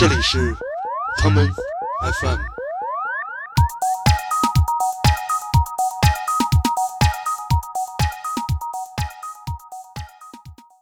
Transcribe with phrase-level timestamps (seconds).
[0.00, 0.56] 这里是
[1.18, 2.38] 他们 FM。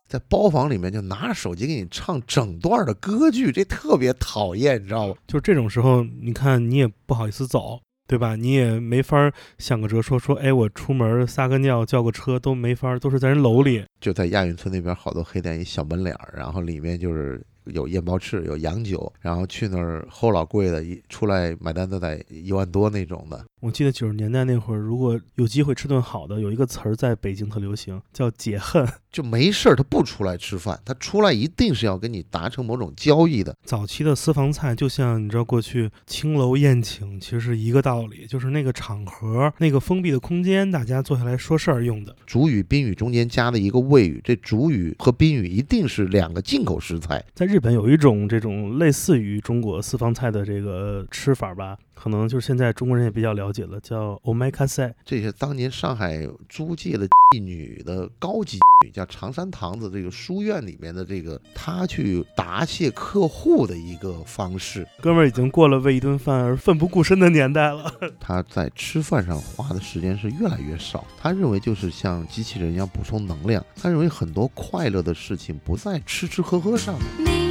[0.07, 5.15] 在包房里面就拿着手机给你唱整段的歌剧，这特别讨厌，你知道吗？
[5.27, 8.37] 就这种时候，你看你也不好意思走，对吧？
[8.37, 13.85] 你也没法想个辙说说，哎，我出门撒个尿叫个车都没法，都是在人楼里。
[14.01, 23.45] 就在亚运村那边，好多黑店一小门脸儿，然后里面就是有燕鲍翅，有洋酒，然后去那儿齁老贵的，一出来买单都得一万多那种的。
[23.61, 28.87] 我记得九十年代那会儿，如果有机会吃顿好的，有一个词儿在北京特流行，叫解恨。
[29.11, 33.57] 就没事儿，他不出来吃饭，他出来一定是要跟你达成某种交易的。
[33.65, 42.15] 早期的私房菜，就像你知道，过去青楼宴请，其实是一个道理，就是那个场合、那个封闭的空间，大家坐下来说事儿用的。
[42.27, 47.25] 主语、宾语中间加的一个谓语，这主语和宾语一定是两个进口食材。
[47.35, 54.93] 在日本有一种这种类似于中国私房菜的这个吃法吧，可能就是现在中国人也比较了解了，叫 omakase。
[55.05, 64.87] 这是当年上海租界的妓女的高级女，叫长山堂子这个书院里面的这个，她去答谢客户的一个方式。
[65.01, 67.93] 哥们儿已经过了为一顿饭而奋不顾身的年代了。
[68.21, 71.05] 他在吃饭上花的时间是越来越少。
[71.21, 73.65] 他认为就是像机器人一样补充能量。
[73.75, 77.48] 他认为很多快乐的事情不在吃吃喝喝上面。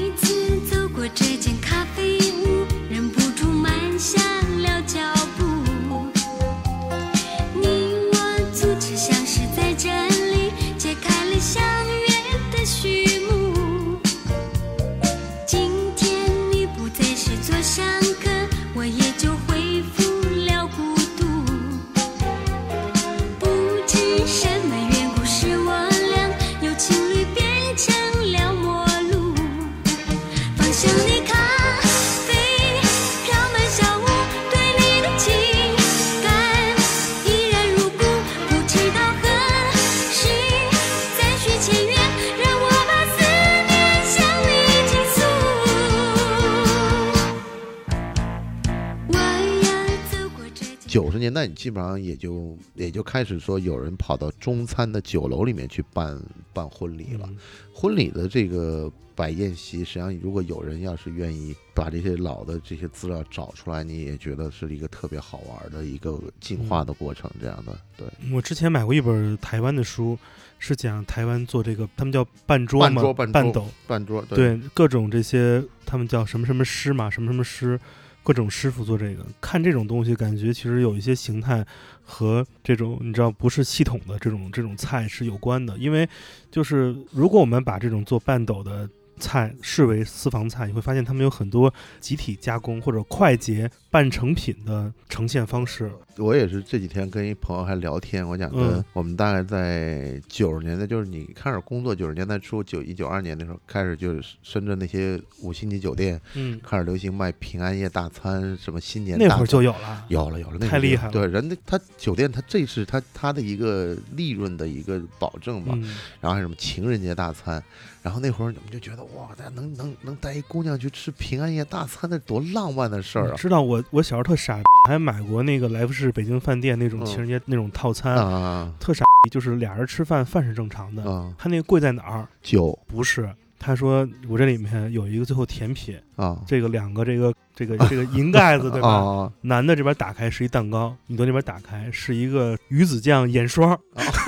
[51.57, 56.21] 基本上也就也就开始说有人跑到中餐的酒楼里面去办
[56.53, 57.25] 办婚礼了。
[57.27, 57.37] 嗯
[57.79, 68.07] 婚礼的这个摆宴席，实际上如果有人要是愿意把这些老的这些资料找出来，你也觉得是一个特别好玩的一个进化的过程，这样的对。
[68.33, 70.17] 我之前买过一本台湾的书，
[70.57, 77.79] 是讲台湾做这个，他们叫半桌嘛，半桌半斗，半桌对对各种这些，他们叫什么什么师嘛，什么什么师，
[78.27, 79.25] 各种师傅做这个。
[79.39, 81.65] 看这种东西，感觉其实有一些形态
[82.03, 85.77] 和这种你知道不是系统的这种这种菜是有关的。
[85.77, 86.05] 因为
[86.51, 95.91] 就是如果我们把这种做半斗的菜视为私房菜，你会发现他们有很多集体加工或者快捷半成品的呈现方式。
[96.17, 110.05] 我也是这几天跟一朋友还聊天，我讲的嗯我们大概在九十年代，就是你开始工作九十年代初，九一九二年的时候开始，就是深圳那些五星级酒店嗯，开始流行卖平安夜大餐，什么新年那会儿就有了。
[110.07, 115.83] 有了有了，那个太厉害了对，人家他酒店他这是他他的一个利润的一个保证嘛，嗯，
[116.19, 117.63] 然后还有什么情人节大餐，
[118.07, 123.35] 然后那会儿你们就觉得哇，咱能能能带一姑娘去吃平安夜大餐，那多浪漫的事儿啊！
[123.35, 131.03] 知道我我小时候特傻，还买过那个来福士北京饭店那种嗯情人节那种套餐，啊特傻，就是俩人吃饭，饭是正常的。
[131.03, 132.25] 啊，他那个贵在哪儿？
[132.41, 133.29] 酒不是，
[133.59, 138.87] 他说我这里面有一个最后甜品，啊，这个两个这个这个这个银盖子对吧？
[138.87, 143.77] 啊，男的这边打开是一蛋糕，女的那边打开是一个鱼子酱眼霜，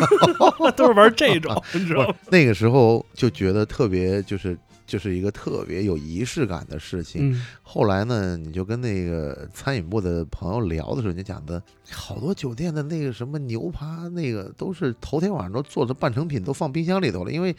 [0.75, 2.13] 都是玩这种， 你知道吗？
[2.31, 4.57] 那个时候就觉得特别就是。
[4.89, 7.31] 就是一个特别有仪式感的事情。
[7.31, 17.55] 嗯，后来呢，你就跟那个餐饮部的朋友聊的时候，你就讲的好多酒店的那个什么牛扒，那个都是头天晚上都做的半成品，都放冰箱里头了，因为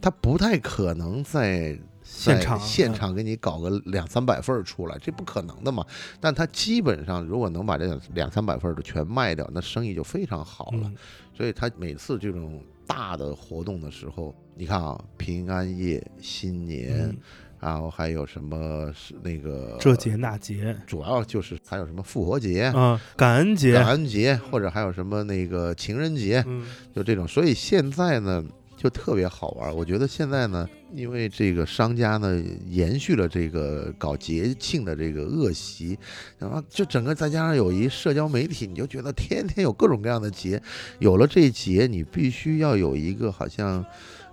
[0.00, 1.76] 它不太可能在在
[2.18, 5.84] 现场现场给你搞个两三百份出来，这不可能的嘛。
[6.20, 10.80] 但他基本上如果能把这两两三百份儿的全卖掉，那生意就非常好了。
[10.84, 10.96] 嗯
[11.38, 17.16] 所以他每次这种大的活动的时候，你看啊，平安夜、新年，嗯
[17.60, 27.26] 然后还有什么是那个这节那节主要就是还有什么复活节、啊，感恩节感，恩节，或者还有什么那个情人节，嗯就这种。
[27.28, 28.44] 所以现在呢，
[28.78, 29.74] 就特别好玩儿。
[29.74, 35.98] 我觉得现在呢，因为这个商家呢延续了这个搞节庆的这个恶习，
[36.38, 40.62] 然后就整个再加上有一社交媒体，你就觉得天天有各种各样的节。
[41.00, 43.84] 有了这节，你必须要有一个好像，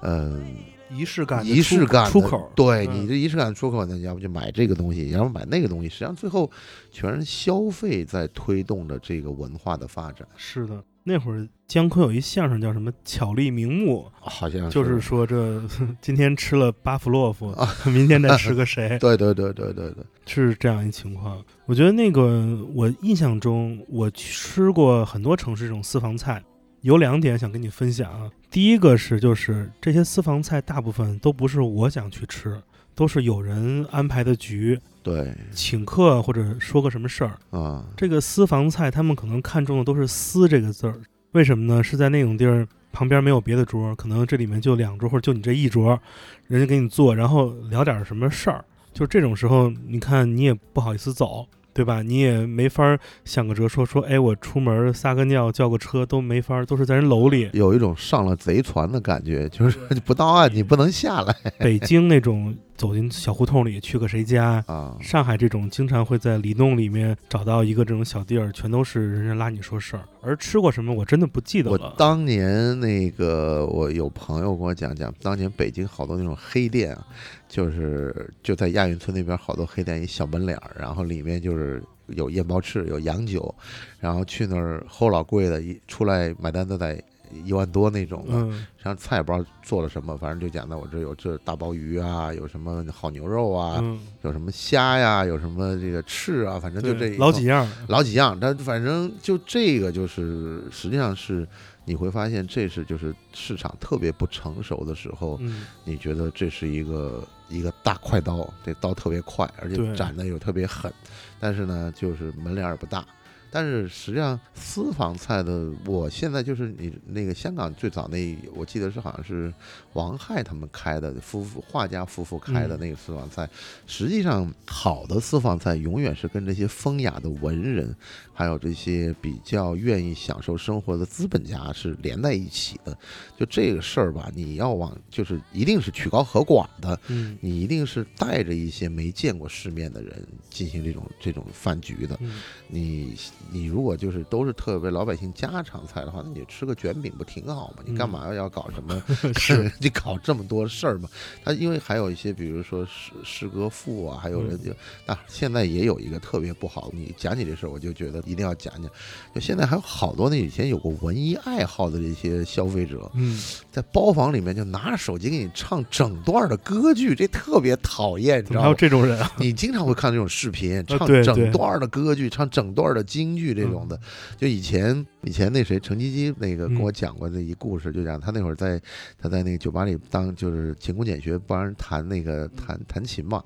[0.04, 0.46] 嗯、
[0.92, 6.52] 仪式感仪式感出口，嗯对你这仪式感出口呢，要不就买这个东西，要不买那个东西，实际上最后
[6.92, 10.84] 全是消费在推动着这个文化的发展，是的。
[11.08, 15.62] 那会儿姜昆有一相声叫什么“巧立名目好像”，就是说这
[16.02, 21.40] 今天吃了巴甫洛夫啊，明天再吃个 谁，对对对对对对，是这样一情况。
[21.68, 26.44] 我觉得那个我印象中，我吃过很多城市这种私房菜，
[26.82, 28.28] 有两点想跟你分享啊。
[28.50, 32.60] 第一个是，就是这些私房菜大部分都不是我想去吃，
[32.96, 37.38] 都是有人安排的局，对请客或者说个什么事儿。
[37.52, 41.00] 啊，这个私房菜，他们可能看中的都是“私”这个字儿，
[41.34, 41.84] 为什么呢？
[41.84, 46.00] 是在那种地儿旁边没有别的桌，可能这里面就两桌或者就你这一桌，
[46.48, 48.64] 人家给你做，然后聊点什么事儿。
[48.94, 51.46] 就这种时候，你看你也不好意思走，
[51.76, 52.02] 对吧？
[52.02, 57.50] 你也没法儿想个辙说说，哎，我出门撒个尿叫个车都没法儿，都是在人楼里。
[57.52, 64.96] 有一种上了贼船的感觉，就是不到岸你不能下来北京那种走进小胡同里去个谁家，啊。
[65.02, 70.04] 上海这种经常会在里弄里面找到一个这种小地儿，全都是人家拉你说事儿。
[70.22, 71.94] 而吃过什么，我真的不记得我了。
[71.98, 77.06] 当年那个，我有朋友跟我讲讲，当年北京好多那种黑店啊，
[77.48, 83.54] 就是就在亚运村那边好多黑店，一小门脸儿，然后里面就是有燕包翅，有洋酒，
[84.00, 87.02] 然后去那儿齁老贵的，一出来买单都得
[87.44, 88.34] 一万多那种的。
[88.34, 97.68] 嗯，然后菜也不知道做了什么，反正就讲的我这有这大鲍鱼啊，有什么好牛肉啊，嗯，有什么虾呀，有什么这个翅啊，反正就这对一老几样。
[97.88, 101.48] 老几样，但反正就这个就是实际上是
[101.86, 110.92] 你会发现这是就是市场特别不成熟的时候，嗯，你觉得这是一个一个大快刀，这刀特别快，而且斩的又特别狠，
[111.40, 113.06] 但是呢就是门脸儿也不大。
[113.52, 119.54] 但是实际上，私房菜的，我现在就是你那个香港最早那，我记得是好像是
[119.94, 123.50] 王亥他们开的夫妇画家夫妇开的嗯那个私房菜。
[123.88, 127.96] 实际上，好的私房菜永远是跟这些风雅的文人，
[128.34, 132.98] 还有这些比较愿意享受生活的资本家是连在一起的。
[133.38, 142.18] 就这个事儿吧，你要往就是一定是曲高和寡的，嗯你一定是带着一些没见过世面的人进行这种这种饭局的。
[142.22, 143.16] 嗯，你
[143.52, 147.84] 你如果就是都是特别老百姓家常菜的话，那你吃个卷饼不挺好吗？
[147.86, 149.02] 你干嘛要搞什么？
[149.40, 151.10] 是，就搞这么多事儿嘛？
[151.44, 154.72] 他因为还有一些，比如说诗诗歌赋啊，还有人就，
[155.06, 156.90] 那、现在也有一个特别不好。
[156.94, 158.92] 你讲起这事儿，我就觉得一定要讲讲。
[159.34, 163.40] 就现在还有好多那以前有过文艺爱好的这些消费者，嗯，
[163.72, 168.76] 在包房里面就拿着手机给你唱整段的歌剧，这特别讨厌，你知道吗？
[168.78, 169.32] 这种人啊？
[169.38, 173.04] 你经常会看这种视频，唱整段的歌剧，唱整段的
[173.36, 174.00] 京剧这种的。
[174.38, 178.80] 就以前以前那谁程基基那个跟我讲过的一故事，就讲他那会儿在
[179.20, 183.44] 他在那个酒吧里当就是勤工俭学帮人弹那个弹弹琴嘛，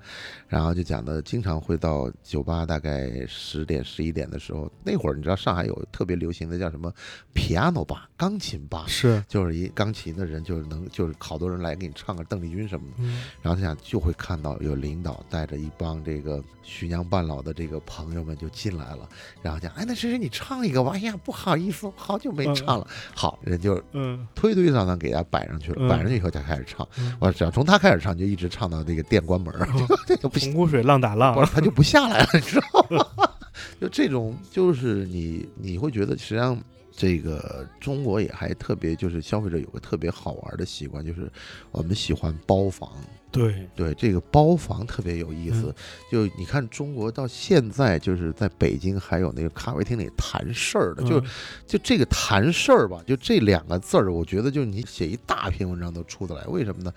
[0.48, 6.94] 然后就讲的经常会到酒吧大概十点十一点的时候，那会儿你知道上海有特别流行的叫什么
[7.34, 8.84] ？piano 吧，钢琴吧。
[8.88, 13.24] 是，就是一钢琴的人，就是能，就是好多人来给你唱个邓丽君什么的，嗯。
[13.42, 19.08] 然后他想就会看到有领导带着一帮这个徐娘半老的这个朋友们就进来了，
[19.42, 24.28] 然后讲，哎，那谁谁你唱一个吧，哎呀，不好意思， 好久没唱了，好，人就嗯。
[24.36, 25.88] 推推搡搡给他摆上去了，嗯。
[25.88, 29.68] 摆上去以后才开始唱，嗯，我只要从他开始唱，就一直唱到那个店关门儿，
[30.06, 30.54] 这 就不行。
[30.54, 31.36] 洪湖水浪打浪。
[31.46, 33.06] 他就不下来了，你知道吗？
[33.80, 36.58] 就这种，就是你你会觉得，实际上
[36.92, 41.32] 这个中国也还特别，就是消费者有个特别好玩的习惯，就是
[41.72, 42.90] 我们喜欢包房。
[43.32, 45.76] 对，对这个包房特别有意思嗯，
[46.12, 51.26] 就你看中国到现在，就是在北京还有那个咖啡厅里谈事儿的，就嗯
[51.68, 56.44] 就这个谈事儿吧，就这两个字儿，我觉得就是你写一大篇文章都出得来。
[56.46, 56.94] 为什么呢？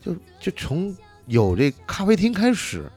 [0.00, 0.96] 就就从
[1.26, 2.88] 有这咖啡厅开始，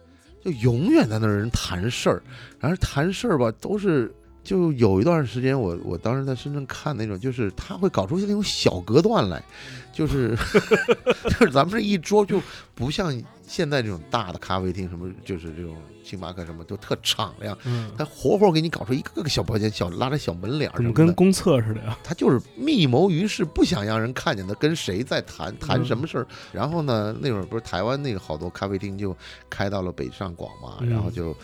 [0.44, 2.22] 就永远在那儿人谈事儿，
[2.60, 4.14] 然后谈事儿吧，都是。
[4.46, 9.44] 就有一段时间我，我当时在深圳看那种，就是他会搞出那种小隔断来，
[9.92, 10.38] 就是
[11.28, 12.40] 就是咱们这一桌就
[12.74, 13.12] 不像
[13.48, 20.94] 现在这种大的咖啡厅，什么就是这种星巴克什么都特敞亮，嗯，他活活给你搞出一个个小包间，小拉着小门脸儿怎么。
[20.94, 21.98] 跟公厕似的呀？
[22.04, 26.28] 他就是密谋于是，不想让人看见他跟谁在谈谈什么事儿。
[26.52, 29.16] 然后呢，那会儿不是台湾那个好多咖啡厅就
[29.50, 31.36] 开到了北上广嘛，嗯然后就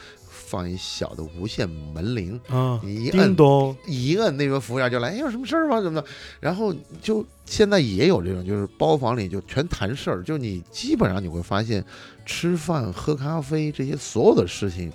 [0.52, 5.80] 放一小的无线门铃，啊，你一摁叮咚，一摁那边服务员就来，哎，有什么事儿吗？
[5.80, 6.08] 怎么的？
[6.42, 11.82] 然后就现在也有这种，就是包房里就全谈事儿，就你基本上你会发现，
[12.26, 14.92] 吃饭、喝咖啡这些所有的事情，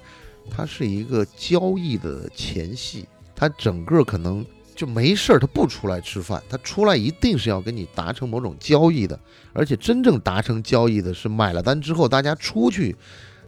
[0.51, 4.45] 它是一个交易的前戏，它整个可能
[4.75, 9.19] 就没事儿，他不出来吃饭，他出来一定是要跟你达成某种交易的，
[9.55, 12.95] 而且真正达成交易的是买了单之后，大家出去，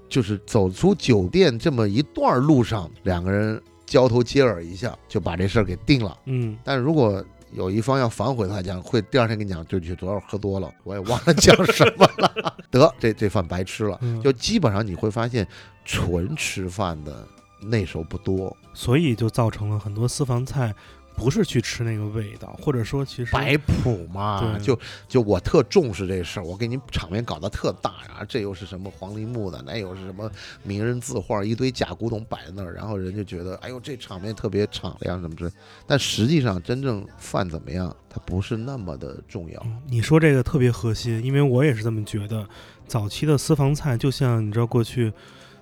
[0.09, 6.17] 就是走出酒店这么一段路上，两个人交头接耳一下，就把这事儿给定了。
[6.27, 13.99] 嗯，但如果有一方要反悔，他讲会第二天跟你讲，对不起，昨晚喝多了，我也忘了讲什么了， 得这这饭白吃了。
[14.03, 15.47] 嗯就基本上你会发现，
[15.85, 17.27] 纯吃饭的
[17.63, 20.75] 那时候不多，所以就造成了很多私房菜
[21.19, 30.31] 不是去吃那个味道，或者说其实摆谱嘛，对就就我特重视这事儿，我给你场面搞得特大啊，这又是什么黄梨木的，那又是什么
[30.63, 35.51] 名人字画，一堆假古董摆在那儿，然后人就觉得，哎呦，这场面特别敞亮什么之类，
[35.87, 39.61] 但实际上真正饭怎么样，它不是那么的重要。
[39.65, 42.47] 嗯你说这个特别核心，因为我也是这么觉得。
[42.87, 45.13] 早期的私房菜，就像你知道过去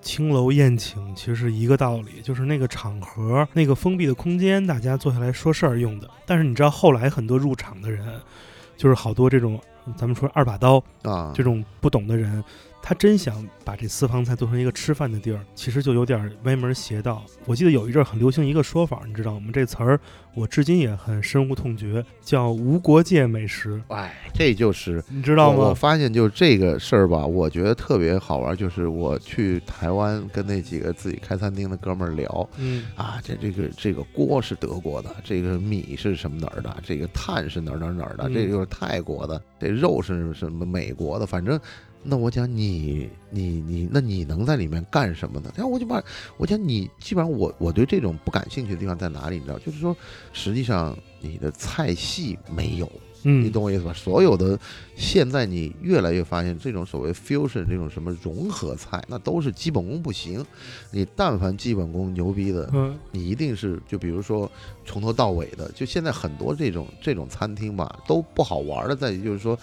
[0.07, 6.09] 青楼宴请，其实是一个道理，就是那个场合、那个封闭的空间，大家坐下来说事儿用的。
[6.25, 8.07] 但是你知道后来很多入场的人，
[8.77, 9.61] 就是好多这种
[9.97, 12.43] 咱们说二把刀啊，这种不懂的人，
[12.89, 17.27] 他真想把这私房菜做成一个吃饭的地儿，其实就有点歪门邪道。
[17.45, 19.51] 我记得有一阵儿很流行一个说法，你知道吗？
[19.53, 19.99] 这词儿
[20.35, 25.75] 我至今也很深恶痛绝，叫无国界美食，哎，这就是你知道吗我？
[25.75, 32.49] 发现就是这个事儿吧，我觉得特别好玩，就是我去台湾跟那几个自己开餐厅的哥们儿聊。
[32.57, 41.61] 嗯啊，这这个这个锅是德国的，这个米是什么哪儿的，这个碳是哪儿哪儿哪儿的，嗯这个又是泰国的，这肉是什么美国的，反正。
[42.09, 45.53] 那我讲你你你，那你能在里面干什么呢？
[45.57, 46.03] 然后我就把
[46.37, 49.37] 我讲你，基本上我我对这种不感兴趣的地方在哪里？
[49.37, 49.97] 你知道，就是说，
[50.33, 52.87] 实际上你的菜系没有，
[53.25, 53.93] 嗯你嗯，懂我意思吧？
[53.93, 54.59] 所有的
[54.95, 60.45] 现在你越来越发现，这种所谓 fusion 这种什么融合菜，那都是基本功不行。
[60.93, 64.51] 你但凡基本功牛逼的，嗯你一定是就比如说
[64.85, 69.59] 从头到尾的，就现在很多这种这种餐厅吧，都不好玩的在于就是说。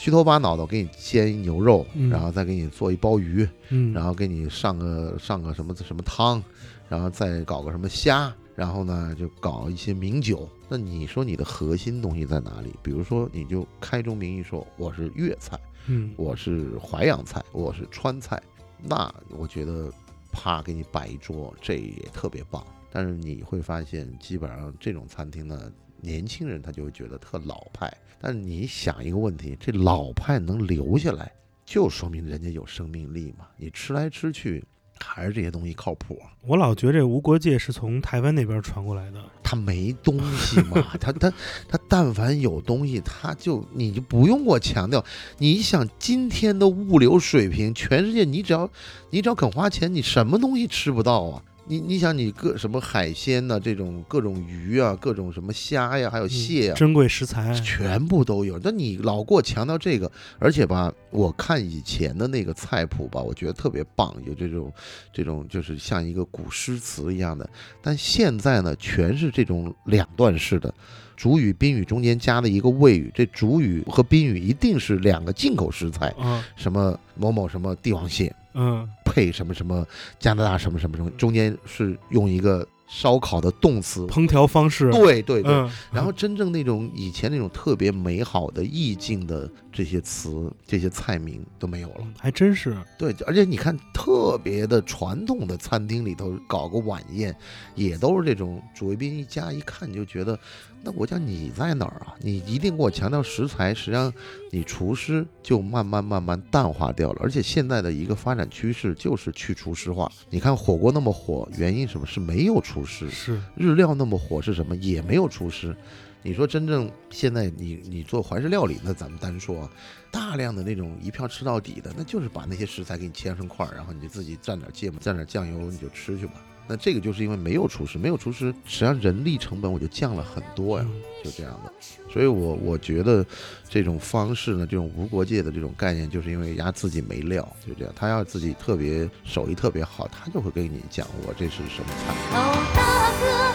[0.00, 6.42] 虚头巴脑的我给你煎一牛肉，嗯然后再给你做一鲍鱼，嗯，然后给你上个上个什么什么汤，
[6.88, 10.48] 然后再搞个什么虾，然后呢就搞一些名酒。
[10.70, 12.74] 那你说你的核心东西在哪里？
[12.82, 18.42] 比如说你就开宗明义说我是粤菜，嗯我是淮扬菜，我是川菜，
[18.82, 19.92] 那我觉得
[20.32, 22.64] 啪给你摆一桌，这也特别棒。
[22.90, 25.70] 但是你会发现，基本上这种餐厅呢，
[26.02, 27.92] 年轻人他就会觉得特老派。
[28.20, 31.32] 但是你想一个问题，这老派能留下来，
[31.64, 33.46] 就说明人家有生命力嘛。
[33.56, 34.62] 你吃来吃去，
[34.98, 36.28] 还是这些东西靠谱啊。
[36.42, 39.24] 我老觉得这无国界是从台湾那边传过来的。
[39.42, 41.32] 他没东西嘛， 他他
[41.66, 45.02] 他但凡有东西，他就你就不用给我强调。
[45.38, 48.70] 你想今天的物流水平，全世界你只要
[49.08, 51.42] 你只要肯花钱，你什么东西吃不到啊？
[51.70, 58.58] 你你想你各什么海鲜呐、这种各种鱼啊，各种什么虾呀，还有蟹呀、珍贵食材，全部都有。
[58.60, 60.10] 那你老给我强调这个，
[60.40, 64.72] 而且吧，我看以前的那个菜谱吧，我觉得特别棒，有这种
[65.12, 67.48] 这种就是像一个古诗词一样的。
[67.80, 70.74] 但现在呢，全是这种两段式的，
[71.16, 79.84] 主语、宾语中间加了一个谓语，这主语和宾语一定是两个进口食材，啊什么某某什么帝王蟹嗯配什么什么
[80.20, 84.06] 加拿大什么什么什么，中间是用一个烧烤的动词。
[84.06, 92.06] 烹调方式，对对对，嗯，然后真正那种以前那种特别美好的意境的这些词、这些菜名都没有了。
[92.18, 97.34] 还真是，对，而且你看特别的传统的餐厅里头搞个晚宴，
[97.74, 100.38] 也都是这种主谓宾一家，一看你就觉得，
[100.82, 102.14] 那我讲你在哪儿啊？
[102.20, 104.12] 你一定给我强调食材，实际上
[104.50, 107.20] 你厨师就慢慢慢慢淡化掉了。
[107.22, 110.10] 而且现在的一个发展趋势就是去厨师化。
[110.30, 113.10] 你看火锅那么火，原因什么是没有厨师？
[113.10, 114.74] 是日料那么火是什么？
[114.76, 115.76] 也没有厨师。
[116.22, 119.70] 你说真正现在你你做怀式料理，那咱们单说啊，
[120.10, 126.34] 大量的那种一票吃到底的，那就是把那些食材给你切成块儿，然后你就自己蘸点芥末，蘸点酱油，你就吃去吧。
[126.66, 131.72] 那这个就是因为没有厨师，没有厨师，实际上人力成本我就降了很多呀，嗯就这样的。
[132.12, 133.24] 所以我我觉得
[133.68, 137.92] 这种方式呢，这种无国界的这种概念，就是因为人家自己没料，就这样。
[137.96, 142.14] 他要自己特别手艺特别好，他就会跟你讲我这是什么菜。
[142.32, 143.10] 哦，大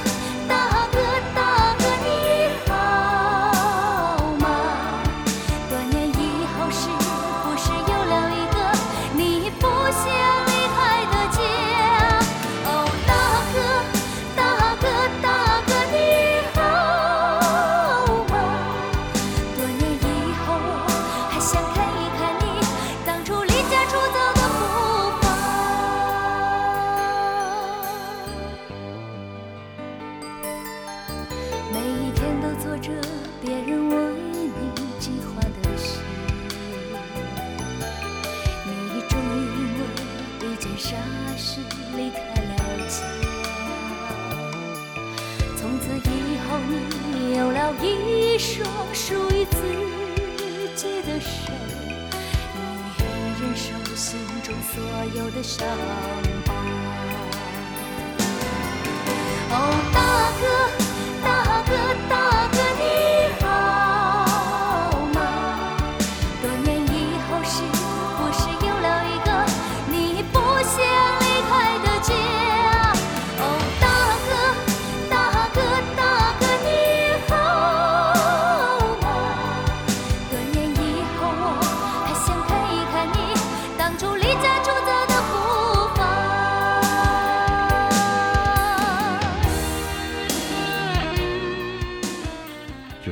[0.10, 0.15] 哥，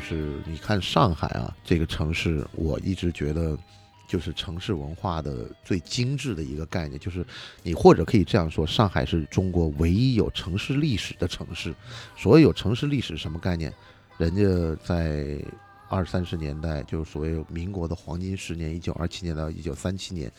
[0.03, 3.57] 是你看上海啊，这个城市，我一直觉得
[4.07, 7.25] 就是城市文化的最精致的一个概念，就是
[7.63, 11.74] 你或者可以这样说，上海是中国唯一有城市历史的城市。
[12.17, 13.74] 所谓有城市历史什么概念？
[14.17, 15.41] 人家在
[15.89, 20.31] 二三十年代，就是所谓民国的黄金十年，一九二七年到一九三七年，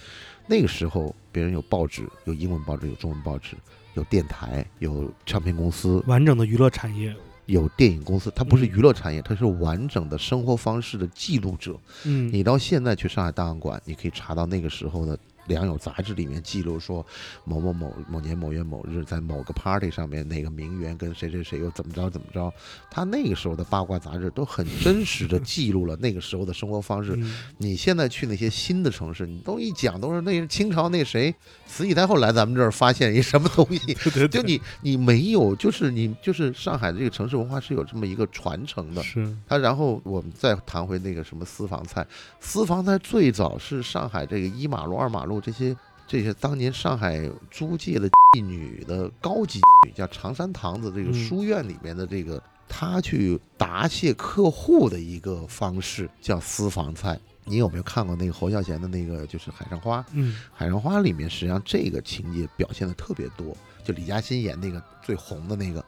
[0.47, 3.57] 那个时候别人有报纸，有英文报纸，有中文报纸，
[3.95, 7.15] 有电台，有唱片公司，完整的娱乐产业，
[7.47, 11.79] 有电影公司，它不是嗯娱乐产业，它是完整的生活方式的记录者。
[12.05, 17.05] 嗯，你到现在去上海档案馆，你可以查到那个时候的《良友》杂志里面记录说，
[17.45, 22.53] 某某某某年某月某日，在某个 party 上面，哪个名媛跟谁谁谁又怎么着怎么着。
[22.91, 27.15] 他那个时候的八卦杂志都很真实的记录了那个时候的生活方式。
[27.17, 31.35] 嗯你现在去那些新的城市，你都一讲都是那是清朝那谁
[31.67, 33.95] 慈禧太后来咱们这儿发现一什么东西，
[34.29, 39.03] 就你你没有，就是你就是上海的这个城市文化是有这么一个传承的。
[39.03, 42.07] 是他然后我们再谈回那个什么私房菜，
[42.41, 45.77] 私房菜最早是上海这个一马路、二马路这些
[46.07, 57.19] 这些当年上海租界的妓女的高级妓女，叫长山堂子这个嗯书院里面的这个，他去答谢客户的一个方式叫私房菜。
[57.47, 60.01] 你有没有看过那个侯孝贤的那个就是《海上花》？
[60.13, 65.85] 嗯海上花里面实际上这个情节表现的特别多，就李嘉欣演那个最红的那个，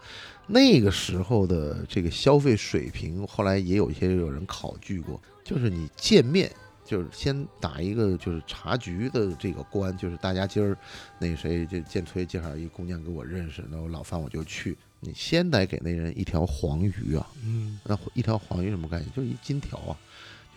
[0.47, 6.51] 那个时候的这个消费水平，后来也有一些有人考据过，就是你见面。
[6.87, 10.79] 就是先打一个就是茶局的这个关，就是大家今儿
[11.19, 14.77] 那谁就建崔介绍一姑娘给我认识，那我老范我就去。
[15.01, 19.13] 你先得给那人一条黄鱼啊，嗯那一条黄鱼什么概念？
[19.15, 19.93] 就是一金条啊，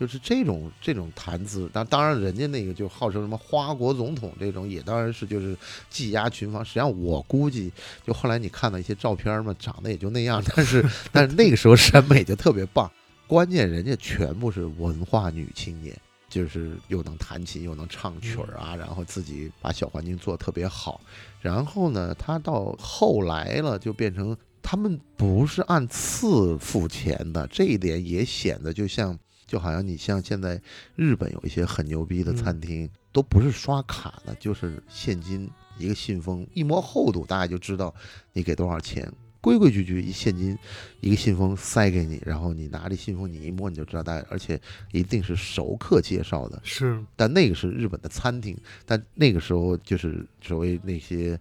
[0.00, 1.68] 就是这种这种谈资。
[1.72, 5.54] 当当然，人家那个就号称什么花国总统这种，也当然是就是
[5.90, 6.64] 技压群芳。
[6.64, 7.70] 实际上，我估计
[8.06, 12.90] 就后来你看到一些照片嘛，长得也就那样，但是但是那个时候审美就特别棒。
[13.26, 15.96] 关键人家全部是文化女青年。
[16.30, 21.00] 就是又能弹琴又能唱曲儿啊，然后自己把小环境做特别好，
[21.40, 30.62] 然后呢，他到后来了就变成他们不是按次付钱的，这一点也显得就像就好像你像现在
[30.94, 37.92] 日本有一些很牛逼的餐厅，都不是刷卡的，就是现金一个信封，一摸厚度，大家就知道
[38.32, 39.12] 你给多少钱。
[39.40, 40.56] 规规矩矩一现金
[41.00, 44.60] 一个信封塞给你，然后你拿着信封，你一摸你就知道大概，而且
[44.92, 51.38] 一定是熟客介绍的，是但那个是日本的餐厅，但那个时候就是所谓那些，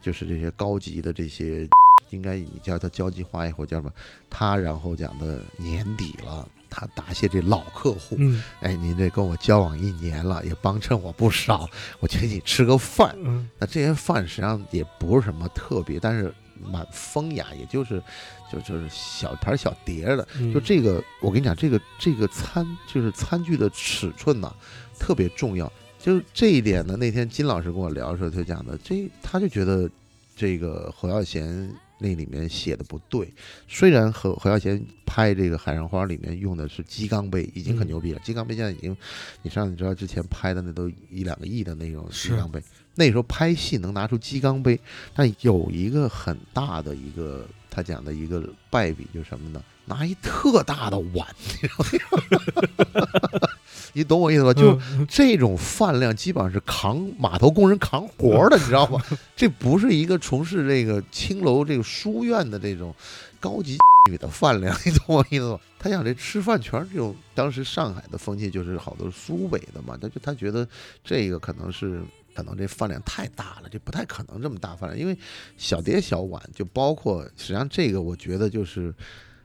[0.00, 1.68] 就是这些高级的这些，
[2.10, 3.92] 应该你叫他交际花也或叫什么，
[4.28, 13.16] 他然后讲的年底了，他答谢这老客户，嗯哎，您这跟我交往一年了，也帮衬我不少，我请你吃个饭。
[13.24, 16.32] 嗯那这些饭实际上也不是什么特别，但是
[16.64, 18.02] 蛮风雅，也就是
[18.50, 24.54] 就就是小盘小碟儿的，嗯，就这个，我跟你讲，这个这个餐就是餐具的尺寸呐、
[24.98, 25.70] 特别重要。
[25.98, 29.90] 就是这一点呢，那天金老师跟我聊的时候，就讲的，这他就觉得
[30.34, 33.30] 这个侯耀贤那里面写的不对。
[33.68, 38.20] 虽然侯侯耀贤拍这个《海上花》里面用的是鸡缸杯，已经很嗯牛逼了。
[38.24, 38.96] 鸡缸杯现在已经，
[39.42, 42.62] 你上你知道之前拍的那都一两个亿的那种鸡是缸杯，
[42.94, 44.78] 那时候拍戏能拿出鸡缸杯，
[45.14, 49.62] 但有一个很大的一个他讲的一个败笔就是什么呢？
[49.86, 53.48] 拿一特大的碗，你知道吗？
[53.92, 54.54] 你懂我意思吧？
[54.54, 59.02] 就嗯这种饭量，基本上是扛码头工人扛活儿的，你知道吗？
[59.34, 62.94] 这不是一个从事这个青楼这个书院的这种
[63.40, 65.58] 高级女的饭量，你懂我意思吧？
[65.78, 70.68] 他想这吃饭全是这种，当时上海的风气就是好多苏北的嘛，他就他觉得
[71.02, 72.02] 这个可能是。
[72.34, 75.16] 可能这饭量太大了，这不太可能这么大饭量，因为
[75.56, 78.94] 小碟小碗就包括，实际上这个我觉得就是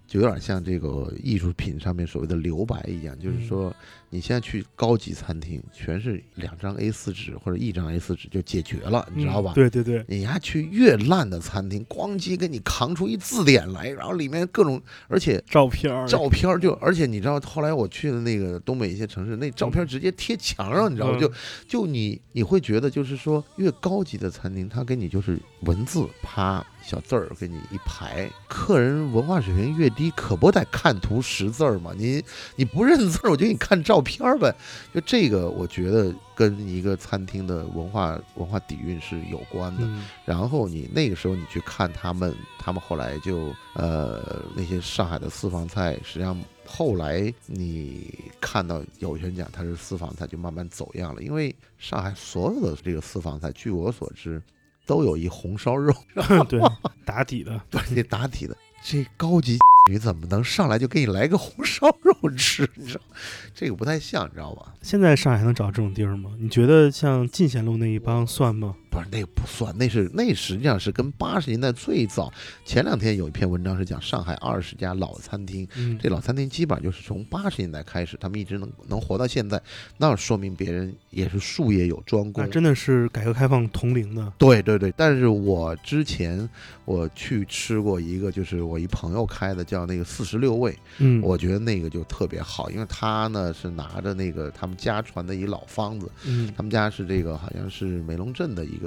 [0.07, 3.75] 就有点像这个艺术品上面所谓的留白一样，就是说
[4.09, 9.53] 你现在去高级餐厅，全是两张 A 四纸或者一张 A 四纸就解决了，你知道吧？
[9.53, 21.17] 嗯对对对，你还去越烂的餐厅，咣叽给你扛出一字典来，然后里面各种，而且照片照片就，而且你知道，后来我去的那个东北一些城市，那照片直接贴墙上，你知道吗？
[21.17, 21.19] 嗯。
[21.19, 21.31] 就
[21.67, 31.91] 就你你会觉得，就是说越高级的餐厅，它给你就是文字啪小字儿给你一排，客人文化水平越低，可不得看图识字儿吗？
[31.97, 32.23] 你
[32.55, 34.55] 你不认字儿，我就给你看照片儿呗。
[34.93, 39.81] 就这个，我觉得跟一个餐厅的文化文化底蕴是有关的。
[39.83, 51.23] 嗯然后你那个时候你去看他们，他们后来就呃那些上海的私房菜，实际上后来你看到有些人讲它是私房菜，就慢慢走样了。
[51.23, 54.41] 因为上海所有的这个私房菜，据我所知，
[54.85, 55.93] 都有一红烧肉，
[56.49, 56.61] 对，
[57.03, 58.55] 打底的，对，得打底的。
[58.83, 59.57] 这高级
[59.89, 62.69] 你怎么能上来就给你来个红烧肉吃？
[62.75, 63.01] 你知道，
[63.53, 64.73] 这个不太像，你知道吧？
[64.81, 66.31] 现在上海还能找这种地儿吗？
[66.39, 68.75] 你觉得像进贤路那一帮算吗？
[68.95, 72.31] 不是那个不算，那是那实际上是跟八十年代最早。
[72.63, 79.61] 前两天有一篇文章是讲上海二十家老餐厅，嗯，这老餐厅基本上就是从八十年代开始，他们一直能能活到现在，
[79.97, 82.49] 那说明别人也是术业有专攻那。
[82.49, 86.49] 真的是改革开放同龄的，对对对，但是我之前
[86.85, 98.84] 我去吃过一个，就是我一朋友开的，叫那个四十六味，嗯，我觉得那个就特别好，因为他呢是拿着那个他们家传的一老方子，嗯他们家是这个好像是梅龙镇的一个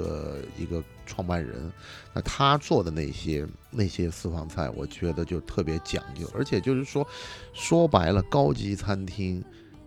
[0.57, 1.71] 一个创办人，
[2.13, 7.07] 那他做的那些那些私房菜，我觉得就特别讲究，而且就是说，
[7.53, 9.43] 说白了，高级餐厅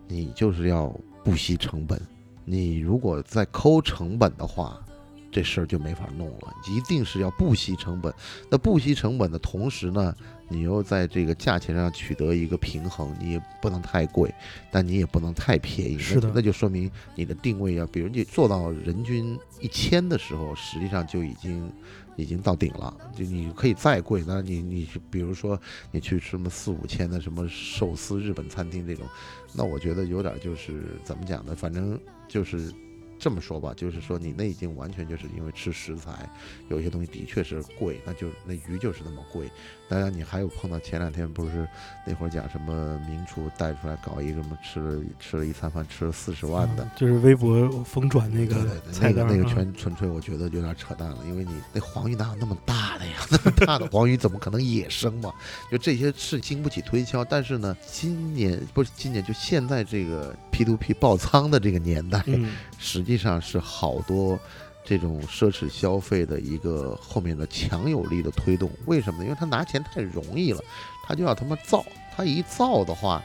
[0.08, 0.88] 你就是要
[1.24, 2.00] 不惜成本，
[2.44, 4.84] 你如果在抠成本的话。
[5.32, 8.12] 这事儿就没法弄了，一定是要不惜成本。
[8.50, 10.14] 那不惜成本的同时呢，
[10.46, 14.32] 你又在这个价钱上取得一个平衡，你也不能太贵，
[14.70, 15.98] 但你也不能太便宜。
[15.98, 21.72] 是的那那就说明你的定位要，比如你做到人均一千的时候，实际上就已经
[22.16, 22.94] 已经到顶了。
[23.16, 25.58] 就你可以再贵，那你你比如说
[25.90, 29.06] 你去什么四五千的什么寿司日本餐厅这种，
[29.54, 31.54] 那我觉得有点就是怎么讲呢？
[31.56, 32.70] 反正就是。
[33.22, 36.28] 这么说吧，就是说你那已经完全就是因为吃食材，
[36.68, 39.48] 有些东西的确是贵，那就那鱼就是那么贵。
[39.88, 41.68] 当然，你还有碰到前两天不是
[42.04, 48.56] 那会儿讲什么名厨带出来搞一个什么吃了吃了一餐饭吃了四十万的，嗯就是微博疯转那个
[49.00, 53.12] 那个那个啊全纯粹我觉得有点扯淡了，因为你那黄鱼哪有那么大的呀？
[53.30, 55.32] 那么大的黄鱼怎么可能野生嘛？
[55.70, 57.24] 就这些是经不起推敲。
[57.24, 64.38] 但是呢，今年不是今年，就现在这个 P to P 爆仓的这个年代，嗯，实际上是好多
[64.84, 68.70] 这种奢侈消费的一个后面的强有力的推动。
[68.86, 69.24] 为什么呢？
[69.24, 70.60] 因为他拿钱太容易了，
[71.04, 71.84] 他就要他妈造，
[72.16, 73.22] 他一造的话。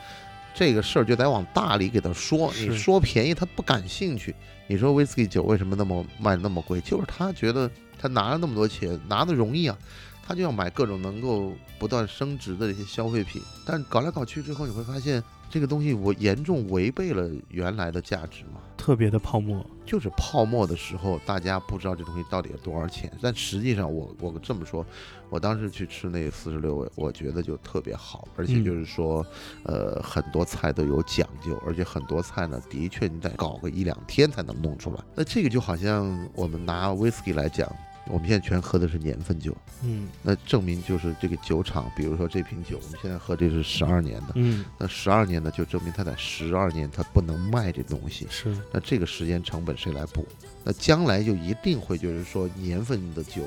[0.59, 4.33] 这个事儿就得往大里给他说，你是说便宜他不感兴趣。
[4.65, 6.81] 你说威士忌酒为什么那么卖那么贵？
[6.81, 7.69] 就是他觉得
[7.99, 9.77] 他拿了那么多钱，拿的容易啊，
[10.25, 13.39] 他就要买各种能够不断升值的这些消费品。
[13.67, 18.61] 但搞来搞去之后，你会发现这个东西我严重违背了原来的价值嘛。
[18.77, 23.11] 特别的泡沫，就是泡沫的时候，大家不知道这东西到底有多少钱。
[23.21, 24.85] 但实际上我，我这么说，
[25.29, 29.25] 我当时去吃那四十六味，我觉得就特别好，而且嗯就是说，
[29.63, 34.99] 呃，很多菜都有讲究，而且很多菜呢，的确你得搞个一两天才能弄出来。
[35.15, 37.67] 那这个就好像我们拿 whisky 来讲，
[38.09, 48.27] 我们现在全喝的是年份酒，嗯那证明就是这个酒厂，比如说这瓶酒，我们现在喝这是十二年的，嗯，那十二年呢，就证明它在十二年它不能卖这东西。
[48.29, 50.25] 是，那这个时间成本谁来补？
[50.63, 53.43] 那将来就一定会就是说年份的酒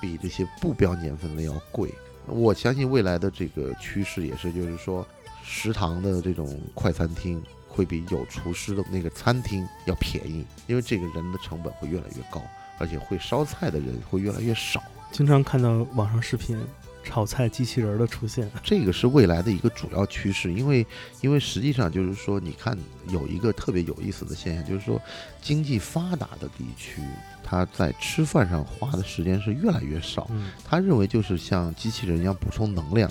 [0.00, 1.92] 比这些不标年份的要贵。
[2.26, 5.06] 我相信未来的这个趋势也是，就是说
[5.42, 12.40] 食堂的这种快餐厅会比有厨师的那个餐厅要便宜，因为这个人的成本会越来越高，
[12.78, 14.82] 而且会烧菜的人会越来越少。
[15.10, 16.58] 经常看到网上视频
[17.04, 20.86] 炒菜机器人儿的出现，这个是未来的一个主要趋势，因为
[21.20, 25.00] 因为实际上就是说，你看有一个特别有意思的现象，就是说
[25.40, 27.02] 经济发达的地区，
[27.42, 30.28] 他在吃饭上花的时间是越来越少。
[30.30, 33.10] 嗯他认为就是像机器人一样补充能量，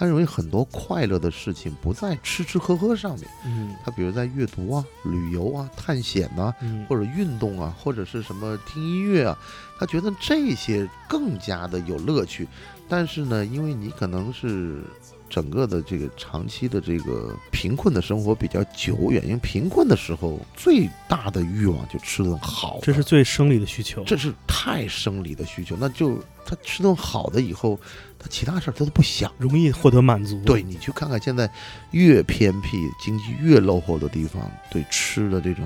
[0.00, 9.38] 他认为很多快乐的事情不在吃吃喝喝上面，嗯他比如在阅读啊、旅游啊、探险呐、嗯，或者运动啊，或者是什么听音乐啊，
[9.78, 12.48] 他觉得这些更加的有乐趣。
[12.88, 14.82] 但是呢，因为你可能是
[15.30, 24.02] 整个的这个长期的这个贫困的生活比较久远，因为贫困的时候最大的欲望就吃顿好的，这是最生理的需求。
[24.04, 27.78] 这是太生理的需求，那就他吃顿好的以后，
[28.18, 29.32] 他其他事儿他都不想。
[29.38, 30.42] 容易获得满足。
[30.44, 31.48] 对你去看看，现在
[31.92, 35.64] 越偏僻、经济越落后的地方，对吃的这种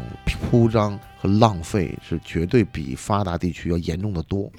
[0.50, 4.53] 铺张和浪费是绝对比发达地区要严重的多。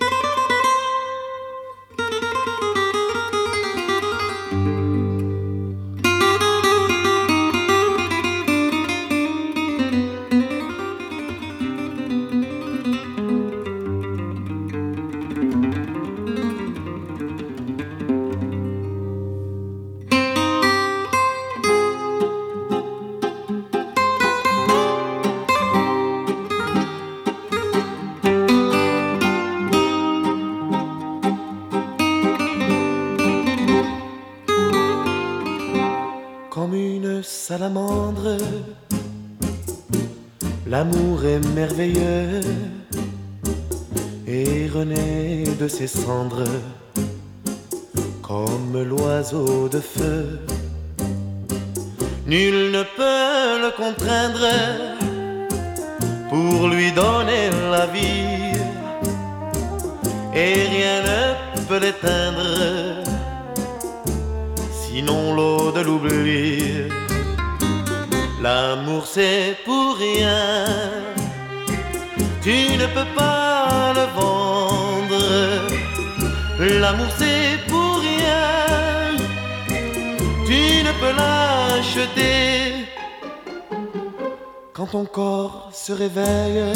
[84.73, 86.73] Quand ton corps se réveille,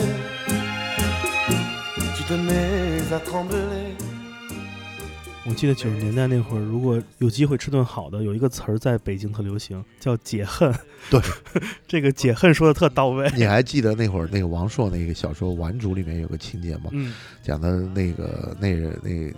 [2.16, 3.96] tu te mets à trembler.
[5.50, 10.72] 我记得九十年代那会儿，如果有机会吃顿好的，有一个词儿在北京特流行，叫解恨。
[11.10, 11.20] 对，
[11.88, 13.28] 这个解恨说的特到位。
[13.36, 16.92] 你还记得那会儿那个王朔那个小说《顽主》里面有个情节吗？
[16.92, 19.34] 嗯，讲的那个那个那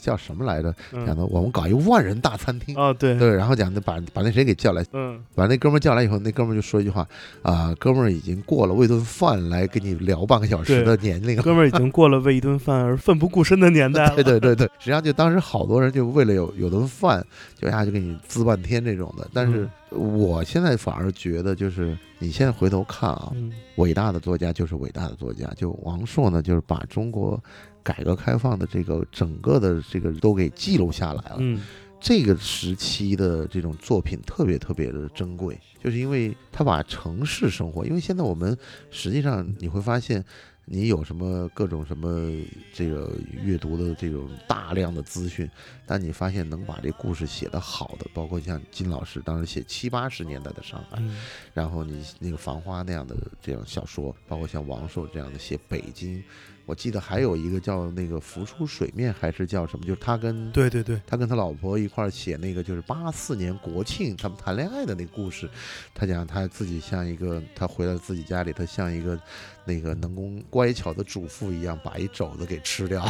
[0.00, 0.74] 叫什么来着？
[0.92, 2.76] 讲嗯的我们搞一万人大餐厅。
[2.76, 7.06] 哦，对，对，然后讲的把把那谁给叫来，嗯，把那哥们儿叫来以后，那哥们儿就说一句话
[7.42, 11.42] 啊，哥们儿已经过了喂顿饭来跟你聊半个小时的年龄了。
[11.42, 14.08] 哥们儿已经过了为一顿饭而奋不顾身的年代。
[14.14, 17.24] 对对对对，实际上就当时好多人就为了有有顿饭，
[17.56, 19.28] 就呀就给你滋半天这种的。
[19.32, 27.42] 但是我现在反而觉得，就是你现在回头看啊，嗯，伟大的作家就是伟大的作家，就王朔呢，就是把中国
[27.82, 31.36] 改革开放的这个整个的这个都给记录下来了。
[31.38, 31.60] 嗯，
[32.00, 38.56] 这个时期的这种作品特别特别的珍贵，就是因为他把城市生活，因为现在我们
[38.90, 40.24] 实际上你会发现，
[40.64, 42.30] 你有什么各种什么
[42.72, 45.50] 这个阅读的这种大量的资讯，
[45.86, 51.16] 但你发现能把这故事写得好的，包括像金老师当时写七八十年代的上海，嗯，
[51.52, 56.22] 然后你那个《繁花》那样的这样小说，包括像王朔这样的写北京，
[56.64, 65.50] 我记得还有一个叫那个浮出水面，还是叫什么，就是他跟对对对，他跟他老婆一块儿写那个，就是八四年国庆他们谈恋爱的那个故事。
[65.92, 69.18] 他讲他自己像一个，他回到自己家里，他像一个
[69.64, 73.08] 那个能工乖巧的主妇一样，把一肘子给吃掉，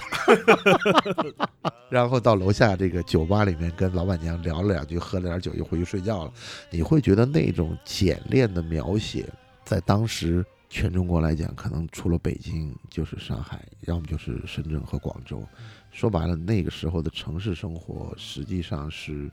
[1.89, 6.33] 然后到楼下这个酒吧里面跟老板娘聊了两句，喝了点酒，又回去睡觉了。
[6.71, 9.29] 你会觉得那种简练的描写，
[9.65, 15.43] 在当时全中国来讲，可能除了北京就是上海，要么就是深圳和广州。
[15.91, 19.31] 说白了，那个时候的城市生活实际上是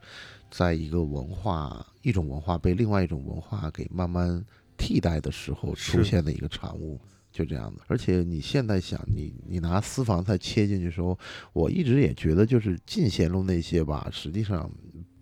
[0.51, 4.45] 在一个文化、一种文化被另外一种文化给慢慢
[4.79, 6.99] 替代的时候出现的一个产物。
[7.31, 11.17] 就这样的，而且你现在想，你你拿私房菜切进去的时候，
[11.53, 14.69] 我一直也觉得，就是进贤路那些吧，实际上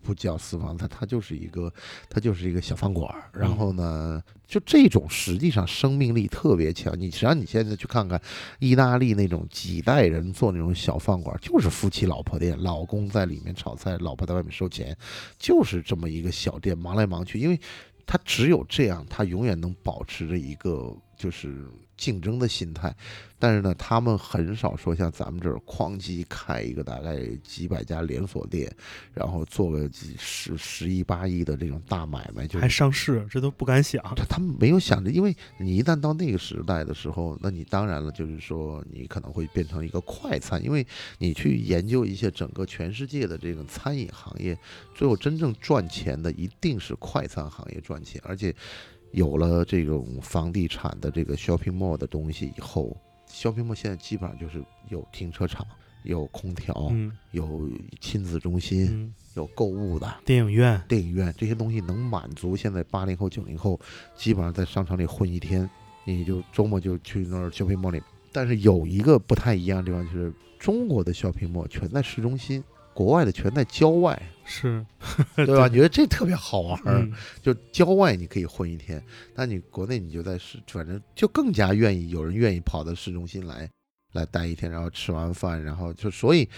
[0.02, 1.72] 不叫私房菜，它就是一个，
[2.10, 3.30] 它就是一个小饭馆儿。
[3.34, 6.98] 然后呢，就这种实际上生命力特别强。
[6.98, 8.20] 你实际上你现在去看看
[8.60, 14.98] 意大利那种几代人做那种小饭馆儿，就是夫妻老婆店，老公在里面炒菜，老婆在外面收钱，
[15.38, 17.60] 就是这么一个小店，忙来忙去，因为
[18.08, 22.96] 他只有这样，他永远能保持着一个就是竞争的心态。
[23.40, 28.68] 但是呢，他们很少说像咱们这儿哐叽开一个大概几百家连锁店，
[29.14, 34.04] 然后做个几十十亿八亿的这种大买卖，就还上市，这都不敢想。
[34.16, 40.84] 他他们没有想着，因为你一旦到那个时代的时候，那你当然了，就是说你可能会变成一个快餐，因为
[41.20, 44.58] 你去研究一些整个全世界的这个餐饮行业，
[44.96, 48.52] 最后真正赚钱的一定是快餐行业赚钱，而且
[49.12, 52.96] 有了这种房地产的这个 shopping mall 的东西以后
[53.30, 55.66] ，shopping mall 现在基本上就是有停车场。
[56.04, 60.08] 有空调，嗯有亲子中心，嗯，有购物的。
[60.24, 63.78] 电影院，电影院这些东西能满足现在八零后、九零后
[64.16, 65.70] 基本上在商场里混一天，
[66.06, 68.02] 你就周末就去那儿 shopping mall 里。
[68.32, 72.64] 但是有一个不太一样的地方，就是中国的 shopping mall 全在市中心，
[72.98, 74.84] 国外的全在郊外，是，
[75.38, 75.68] 对吧？
[75.68, 76.98] 你觉得这特别好玩儿？
[77.04, 79.00] 嗯就郊外你可以混一天，
[79.36, 83.70] 但你国内你就在市，反正就更加愿意有人愿意跑到市中心来
[84.14, 86.50] 来待一天，然后吃完饭，然后就所以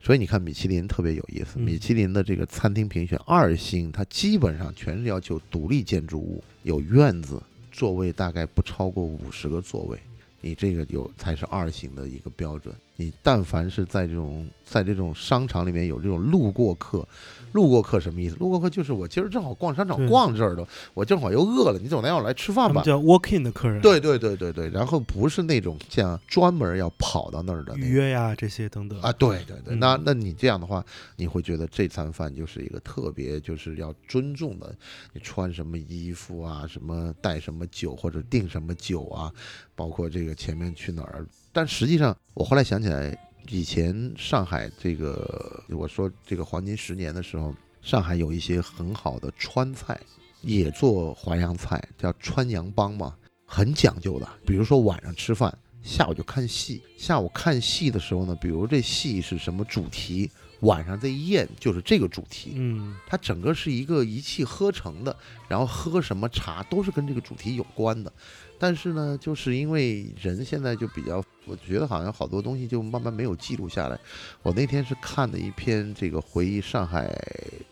[0.00, 9.98] 所以你看米其林特别有意思，嗯米其林的这个餐厅评选二星，它基本上全是要求独立建筑物，有院子，座位大概不超过五十个座位。
[10.40, 12.72] 你这个有才是二星的一个标准。
[13.00, 17.06] 你但凡是在这种在这种商场里面有这种路过客，
[17.52, 18.34] 路过客什么意思？
[18.40, 22.82] 路过客就是我今儿正好逛商场逛这儿的，我正好又饿了，你总得要来吃饭吧？
[22.82, 30.84] 叫 walk in 的客人，，对对对对对，然后不是那种像专门要跑到那儿的预约呀这些等等啊，对对对，嗯那那你这样的话，
[31.14, 34.74] 你会觉得这餐饭就是一个特别就是要尊重的，
[35.12, 39.32] 你穿什么衣服啊，什么带什么酒或者订什么酒啊，
[39.76, 41.24] 包括这个前面去哪儿。
[41.58, 43.18] 但实际上，我后来想起来，
[43.48, 50.00] 以前上海这个我说这个黄金十年的时候，上海有一些很好的川菜，
[50.40, 53.12] 也做淮扬菜，叫川扬帮嘛，
[53.44, 54.28] 很讲究的。
[54.46, 56.80] 比如说晚上吃饭，下午就看戏。
[56.96, 62.52] 下午看戏的时候呢，比如这戏是什么主题，晚上这一宴就是这个主题。
[62.54, 65.16] 嗯它整个是一个一气呵成的，
[65.48, 68.12] 然后喝什么茶都是跟这个主题有关的。
[68.60, 73.98] 但是呢，就是因为人现在就比较，我觉得好像好多东西就慢慢没有记录下来。
[74.42, 77.10] 我那天是看的一篇这个回忆上海，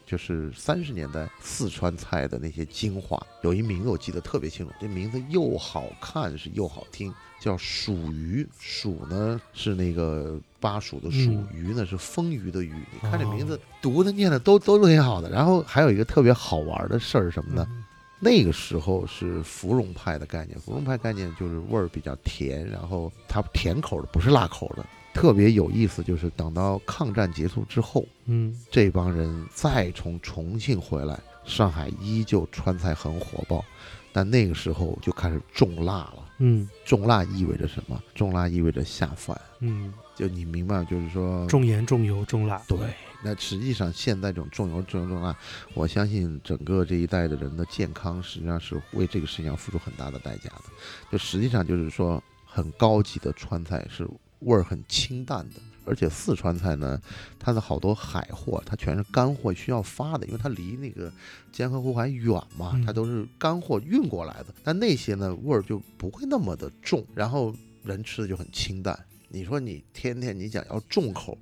[0.07, 8.47] 就是三十年代四川菜的那些精华，有一名字我记得特别清楚，这名字又好看是又好听，叫蜀鱼。
[8.59, 12.73] 蜀呢是那个巴蜀的蜀，嗯鱼呢是丰腴的鱼。
[12.93, 15.31] 你看这名字哦读的念的都都挺好的。
[15.31, 17.67] 然后还有一个特别好玩的事儿是什么呢？
[17.71, 17.83] 嗯
[18.19, 26.03] 那个时候是芙蓉派的概念，芙蓉派概念就是味儿比较甜，然后它甜口的不是辣口的，特别有意思。
[26.03, 33.65] 就是等到抗战结束之后，嗯这帮人再从重庆回来，上海依旧川菜很火爆，
[34.13, 36.25] 但那个时候就开始重辣了。
[36.39, 38.03] 嗯重辣意味着什么？
[38.15, 42.79] 重辣意味着下饭，嗯，就你明白，就是说重盐重油重辣，对，
[43.27, 45.37] 那实际上现在这种重油重油重辣，
[45.75, 50.63] 我相信整个这一代的人的健康实际上是为这个事情要付出很大的代价的。
[51.11, 54.09] 就实际上就是说，很高级的川菜是
[54.39, 57.01] 味儿很清淡的，而且四川菜呢，
[57.37, 61.13] 它的好多海货它全是干货需要发的，因为它离那个
[61.51, 64.55] 江河湖海远嘛嗯，它都是干货运过来的。
[64.63, 68.97] 但那些呢味儿就不会那么的重，然后人吃的就很清淡。
[69.29, 71.37] 你说你天天你想要重口，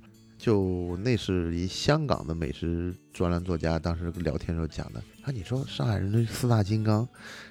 [0.45, 7.07] 就那是一香港的美食专栏作家当时聊天时候讲的啊，你说上海人的四大金刚，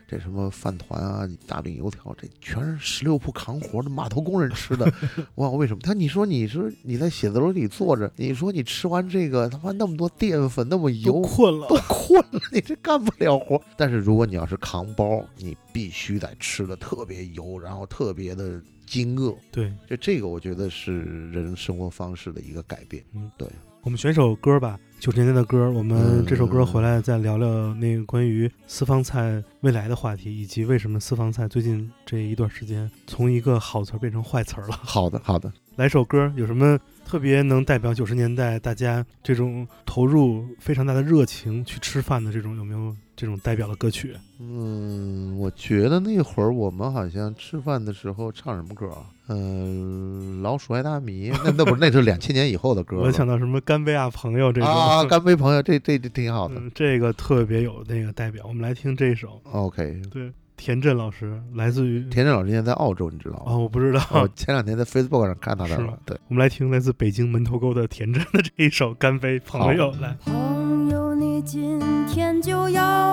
[0.07, 4.89] 这什么饭团啊、大饼油条，这全是十六铺扛活的码头工人吃的。
[5.35, 5.81] 我问为什么？
[5.83, 13.61] 他你说你说你在写字楼里坐着，你说你吃完这个他妈那么多淀粉那么油，困了都，困了，你这干不了活。
[13.77, 19.37] 但是如果你要是扛包，你必须得吃的特别油，然后特别的惊愕。
[19.51, 23.03] 对，就这个，我觉得是人生活方式的一个改变。
[23.15, 23.49] 嗯，对。
[23.83, 25.71] 我们选首歌吧，九十年代的歌。
[25.71, 34.73] 我们嗯这首歌回来再聊聊那个关于私房菜未来的话题，以及为什么私房菜最近这一段时间从一个好词儿变成坏词儿了。
[34.83, 35.53] 好的，好的。
[35.77, 44.15] 来首歌，有什么特别能代表九十年代大家这种投入非常大的热情去吃饭的这种有没有这种代表的歌曲？
[44.41, 49.07] 嗯，我觉得那会儿我们好像吃饭的时候唱什么歌啊？
[49.29, 52.99] 嗯、老鼠爱大米，那那不是那是两千年以后的歌。
[52.99, 56.57] 我想到什么干杯啊朋友这种啊，干杯朋友，这这这挺好的。
[56.57, 58.45] 嗯，这个特别有那个代表。
[58.47, 63.57] 我们来听这首，OK，对，田震老师来自于田震老师现在在澳洲，你知道啊、吗？
[63.57, 64.01] 我不知道。
[64.11, 65.89] 我前两天在 Facebook 上看到的是。
[66.05, 70.15] 对，我们来听来自北京门头沟的田震的这一首《干杯朋友》来。
[70.25, 73.04] 朋友，你今天就要远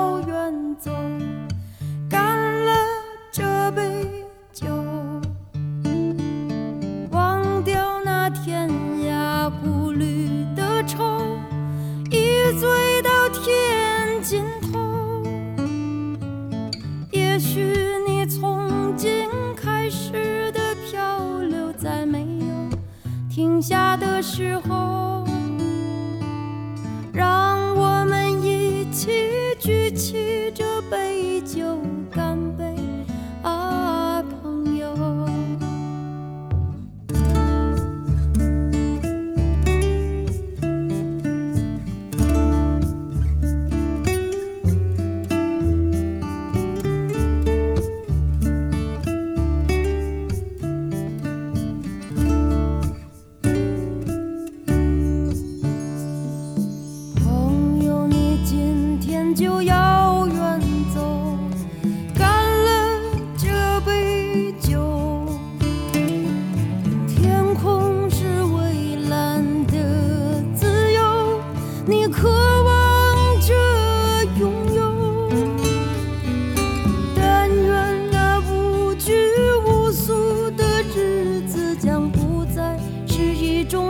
[0.81, 0.91] 走，
[2.09, 2.19] 干
[2.65, 2.73] 了
[3.31, 4.65] 这杯酒，
[7.11, 8.67] 忘掉那天
[9.05, 11.37] 涯孤旅的愁，
[12.09, 15.23] 一醉到天尽头。
[17.11, 17.61] 也许
[18.07, 22.77] 你从今开始的漂流，在没有
[23.29, 25.23] 停下的时候。
[27.13, 29.11] 让我们一起
[29.71, 31.79] 举起这杯酒，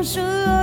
[0.03, 0.60] 是啊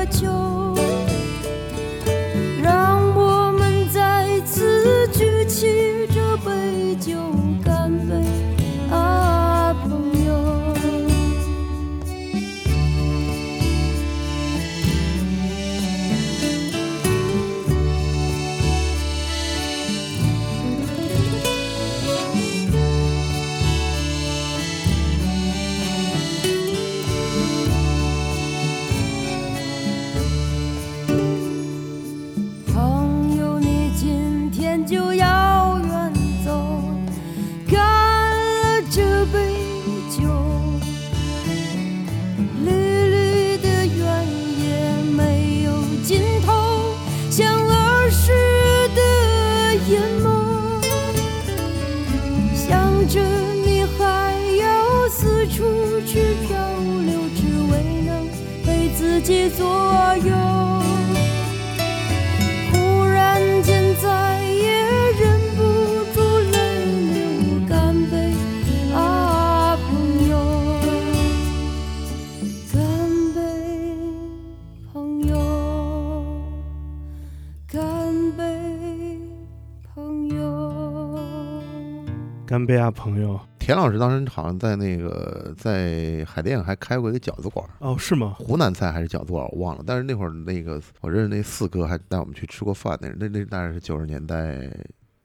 [82.91, 83.39] 朋友！
[83.59, 88.35] 田老师当时好像在那个在海淀还开过一个饺子馆，哦，是吗？
[88.39, 89.85] 湖南菜还是饺子馆我忘了。
[89.87, 94.71] 但是那会儿那个我认识那四哥还带我们去吃过饭，那那那大概是九十年代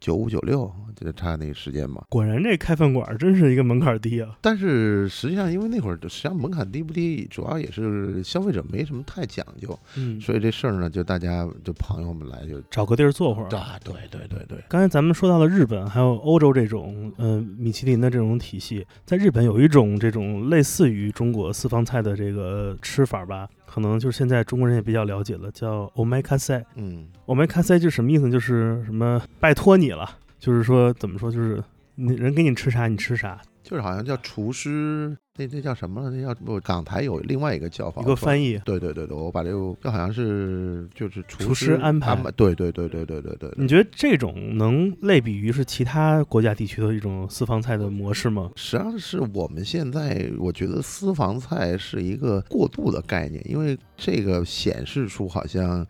[0.03, 2.03] 九五九六，就差那个时间嘛。
[2.09, 4.37] 果然这开饭馆真是一个门槛低啊。
[4.41, 13.47] 但是实际上，因为那会儿实际上门槛低不低，主要也是消费者没什么太讲究，嗯，所以这事儿呢，就大家就朋友们来就找个地儿坐会儿。
[13.57, 26.63] 啊，对对对对，刚才咱们说到了日本，还有欧洲这种，呃，米其林的这种体系，在日本有一种这种类似于中国私房菜的这个吃法吧，可能就是现在中国人也比较了解了，叫 omakase。
[26.75, 28.31] 嗯 omakase 就是什么意思呢？
[28.31, 30.07] 就是什么拜托你了，
[30.37, 31.59] 就是说怎么说，就是
[31.95, 36.11] 你人给你吃啥你吃啥，就是好像叫厨师，那那叫什么了？
[36.11, 38.59] 那叫不港台有另外一个叫法，一个翻译。
[38.65, 43.51] 对对对对，我把这个这好像是就是厨厨师安排对对对对对对对。
[43.57, 48.51] 你觉得这种能类比于是其他国家地区的一种私房菜的模式吗？
[48.55, 55.87] 实际上是我们现在，我觉得私房菜是一个过渡的概念，因为这个显示出好像，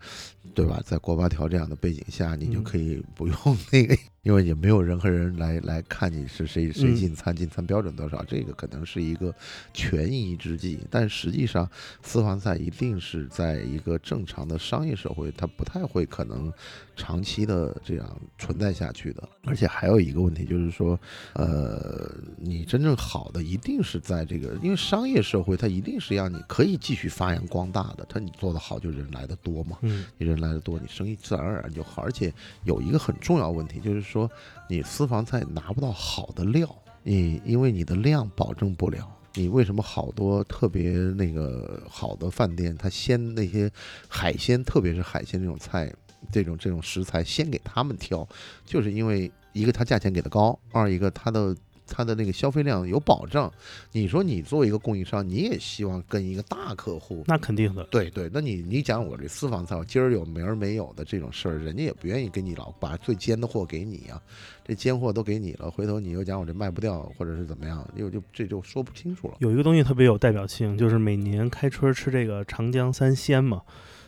[0.54, 0.80] 对吧？
[0.84, 3.36] 在锅巴条这样的背景下，你就嗯可以不用
[3.72, 9.32] 那个，因为也没有任何人来来看你是谁谁嗯进餐进餐标准多少，这个可能是一个
[9.72, 11.70] 权宜之计，但实际上
[12.02, 16.52] 私房菜一定是在一个正常的商业社会，它不太会可能
[16.96, 19.28] 长期的这样存在下去的。
[19.44, 20.98] 而且还有一个问题就是说，
[21.34, 32.00] 呃，你真正好的一定是在这个，因为商业社会它一定是让你可以继续发扬光大的，它你做得好就人来的多嘛，嗯你人来的多，你生意自然而然就好。
[32.00, 32.32] 而且
[32.64, 34.30] 有一个很重要问题就是说，
[34.68, 36.68] 你私房菜拿不到好的料，
[37.02, 39.10] 你因为你的量保证不了。
[39.34, 43.68] 你为什么好多特别那个好的饭店，他先那些
[44.08, 45.92] 海鲜，特别是海鲜这种菜，
[46.30, 48.26] 这种这种食材，先给他们挑，
[48.64, 51.52] 就是因为一个他价钱给的高，二一个他的
[51.86, 53.52] 它的那个消费量有保障。
[53.92, 57.24] 你说你作为一个供应商，你也希望跟一个大客户。
[57.26, 57.84] 那肯定的。
[57.84, 64.20] 对对，那你你讲我这私房菜，我今儿有明儿没有的这种事儿，人家也不愿意给你老把最尖的货给你啊，
[64.64, 69.34] 这尖货都给你了，回头你又讲我这卖不掉，或者是怎么样，又就这就说不清楚了。
[69.38, 73.62] 有一个东西特别有代表性，就是每年开春吃这个长江三鲜嘛。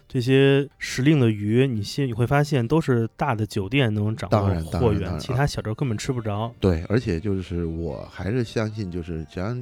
[0.08, 6.54] 这些时令的鱼，你现你会发现都是大的酒店能掌握货源，其他小州根本吃不着。
[6.60, 9.54] 对，而且就是我还是相信，就是只要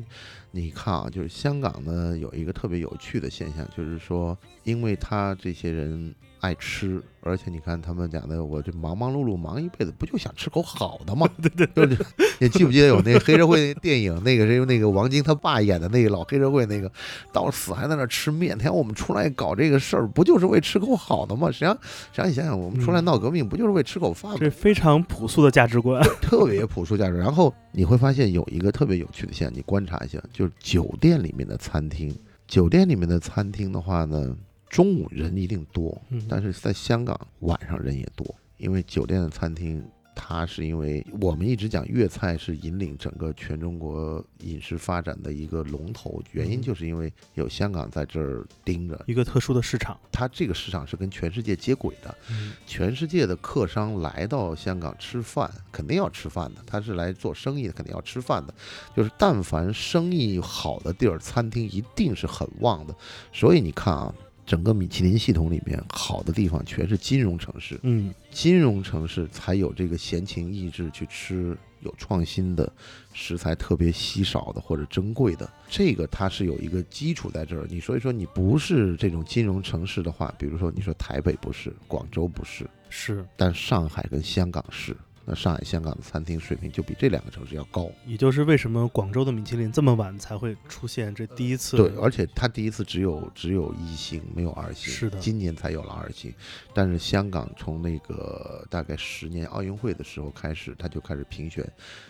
[0.57, 11.29] 你看啊，就是香港呢有一个特别有趣的现象，就是说，因为他这些人爱吃，而且你看他们讲的，我这忙忙碌碌忙一辈子，不就想吃口好的吗？
[11.43, 11.99] 对对对，
[12.39, 16.89] 你记不记得有那个黑社会电影，那个是那个王晶他爸演的那个老黑社会那个，
[17.33, 18.57] 到死还在那吃面。
[18.57, 21.51] 天，我们出来搞这个事儿，不就是为吃口好的吗？
[21.51, 24.39] 实际上，实际上你想想，我们出来嗯闹革命，不就是为吃口饭吗？
[24.39, 26.01] 这非常朴素的价值观。
[26.23, 27.19] 特别朴素价值。
[27.19, 32.15] 然后你会发现有一个特别有趣的现象，你观察一下，就是酒店里面的餐厅，
[32.47, 34.37] 酒店里面的餐厅的话呢，
[34.69, 39.85] 中午人一定多，嗯但是在香港晚上人也多，因为酒店的餐厅。
[40.15, 49.99] 它是因为我们一直讲粤菜是引领整个全中国饮食发展的一个龙头，原因嗯就是因为有香港在这儿盯着，一个特殊的市场。
[50.13, 56.63] 它这个市场是跟全世界接轨的，嗯全世界的客商来到香港吃饭，肯定要吃饭的。
[56.67, 58.55] 他是来做生意的，肯定要吃饭的。
[58.97, 62.95] 就是但凡生意好的地儿，餐厅一定是很旺的。
[63.33, 64.15] 所以你看啊，
[64.47, 72.71] 整个米其林系统里面好的地方全是金融城市，嗯金融城市才有这个闲情逸致去吃有创新的
[73.13, 77.67] 食材，特别稀少的或者珍贵的，这个它是有一个基础在这儿。
[77.71, 84.97] 你所以说你不是这种金融城市的话，比如说你说台北不是，广州不是，是，但上海跟香港是。
[85.25, 87.91] 那上海、香港的餐厅水平就比这两个城市要高。
[88.07, 94.93] 也就是为什么广州的米其林这么晚才会出现这第一次，对，而且它第一次只有只有一星，没有二星。
[94.93, 96.33] 是的今年才有了二星。
[96.73, 101.67] 但是香港从那个大概十年奥运会的时候开始，它就开始评选，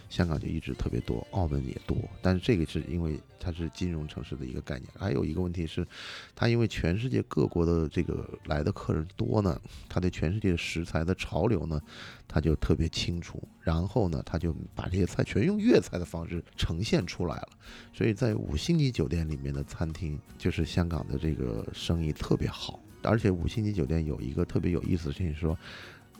[0.08, 1.96] 香港就一直特别多，澳门也多。
[2.20, 4.88] 但是这个是因为它是金融城市的一个概念。
[4.98, 5.86] 还有一个问题是，
[6.34, 11.80] 它因为全世界各国的这个来的客人多呢，它对全世界食材的潮流呢，
[12.26, 13.42] 它就特别清楚。
[13.60, 17.48] 然后呢，它就把这些菜全用粤菜的方式呈现出来了。
[17.92, 22.80] 所以在五星级酒店里面的餐厅，就是香港的这个生意特别好。
[23.02, 25.56] 而且五星级酒店有一个特别有意思的事情，说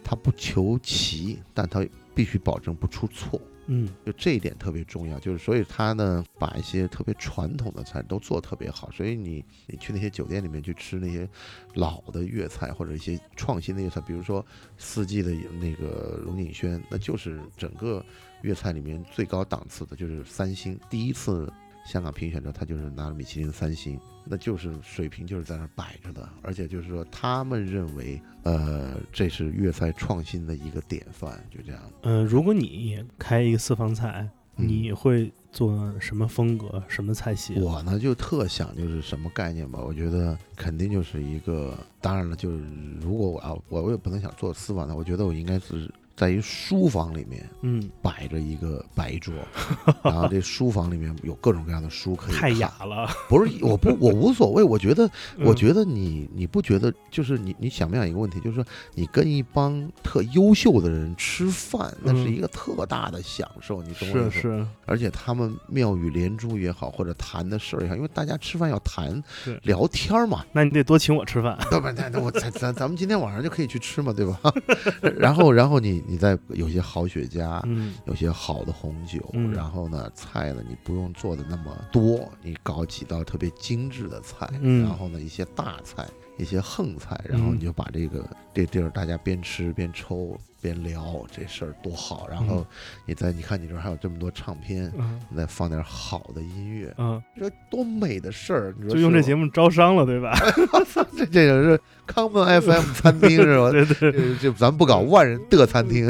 [0.03, 3.41] 它不求齐，但它必须保证不出错。
[3.67, 11.27] 嗯就这一点特别重要，就是所以他呢把一些特别传统的菜都做得特别好，所以你你去那些酒店里面去吃那些
[11.73, 14.45] 老的粤菜或者一些创新的粤菜，比如说
[14.77, 18.05] 四季的那个龙井轩，那就是整个
[18.43, 20.79] 粤菜里面最高档次的，就是三星。
[20.91, 21.51] 第一次
[21.85, 31.81] 香港评选的他就是拿了米其林三星，那就是水平就是在那儿摆着的，而且就是说他们认为，呃，这是粤菜创新的一个典范，就这样。
[32.03, 37.55] 呃，如果你开一个私房菜，嗯你会做什么风格、什么菜系？
[37.61, 42.65] 我呢就特想就是什么概念吧，我觉得肯定就是一个，当然了，就是
[43.01, 49.35] 如果我要我我也不能想做私房菜，我觉得我应该是在一书房里面嗯，摆着一个白桌，
[50.03, 53.09] 然后这书房里面有各种各样的书可以太看雅了。
[53.29, 55.05] 不是我不我无所谓，我觉得
[55.41, 64.31] 我嗯觉得你你不觉得就是你你想不想一个问题，就是说你跟一帮特优秀的人吃饭，那是嗯一个特大的享受，你懂我意思吗？
[64.31, 71.59] 是是，而且他们妙语连珠也好，或者谈的事儿也好，因为大家吃饭要谈对聊天儿嘛，那你得多请我吃饭。
[71.71, 71.91] 对吧？
[71.97, 74.39] 那那我咱咱咱们今天晚上就可以去吃嘛，对吧？
[75.19, 86.07] 然后然后你你再有些好雪茄，嗯有些好的红酒，嗯然后呢菜呢你不用做的那么多，你搞几道特别精致的菜，嗯然后呢一些大菜。
[86.37, 92.27] 一些横菜，然后嗯你就把这个这地儿大家边吃边抽边聊，这事儿多好。
[92.31, 92.67] 然后嗯
[93.07, 98.75] 你再你看你这儿还有这么多唱片，嗯你再放点好的音乐，嗯，你说多美的事儿！
[98.79, 100.33] 你说就用这节目，目招商了，对吧？
[101.17, 103.71] 这这个是康门 FM 餐厅是吧？
[103.71, 104.13] 对对。
[104.13, 106.09] 这这咱不搞万人的餐厅，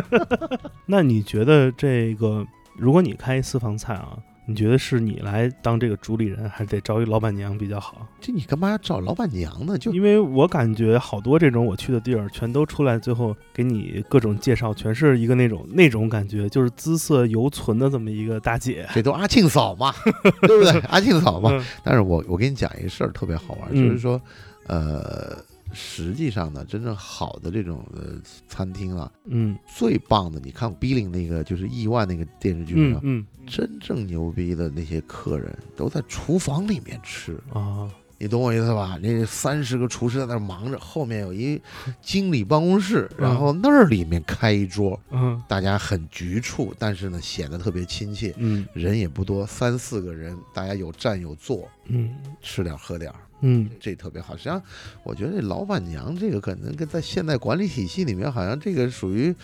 [0.86, 4.16] 那你觉得这个，如果你开私房菜啊，
[4.46, 8.06] 你觉得是你来当这个主理人，还是得找一老板娘比较好？
[8.20, 9.78] 这你干嘛要找老板娘呢？
[9.78, 18.86] 就因为我感觉好多这种我去的地儿，全都出来，最后给你各种介绍，全是一个那种那种感觉，就是姿色犹存的这么一个大姐。
[18.92, 19.92] 这都阿庆嫂嘛，
[20.42, 20.78] 对不对？
[20.88, 21.50] 阿庆嫂嘛。
[21.52, 24.20] 嗯但是我我跟你讲一个事儿特别好玩，嗯就是说，
[24.66, 25.36] 呃，
[25.74, 29.58] 实际上呢，真正好的这种呃餐厅啊，嗯。
[29.66, 33.26] 最棒的，你看《Bling》那个就是亿万那个电视剧上，嗯嗯。
[33.46, 38.98] 真正牛逼的那些客人都在厨房里面吃，啊，你懂我意思吧？
[39.02, 41.60] 那三十个厨师在那儿忙着，后面有一
[42.00, 43.28] 经理办公室，嗯。
[43.28, 45.42] 然后那儿里面开一桌，嗯。
[45.46, 48.66] 大家很局促，但是呢显得特别亲切，嗯。
[48.72, 52.14] 人也不多，三四个人，大家有站有坐，嗯。
[52.40, 53.16] 吃点儿喝点儿。
[53.46, 54.34] 嗯，这特别好。
[54.34, 54.60] 实际上，
[55.02, 59.34] 我觉得这老板娘这个可能跟在现代管理体系里面，好像这个属于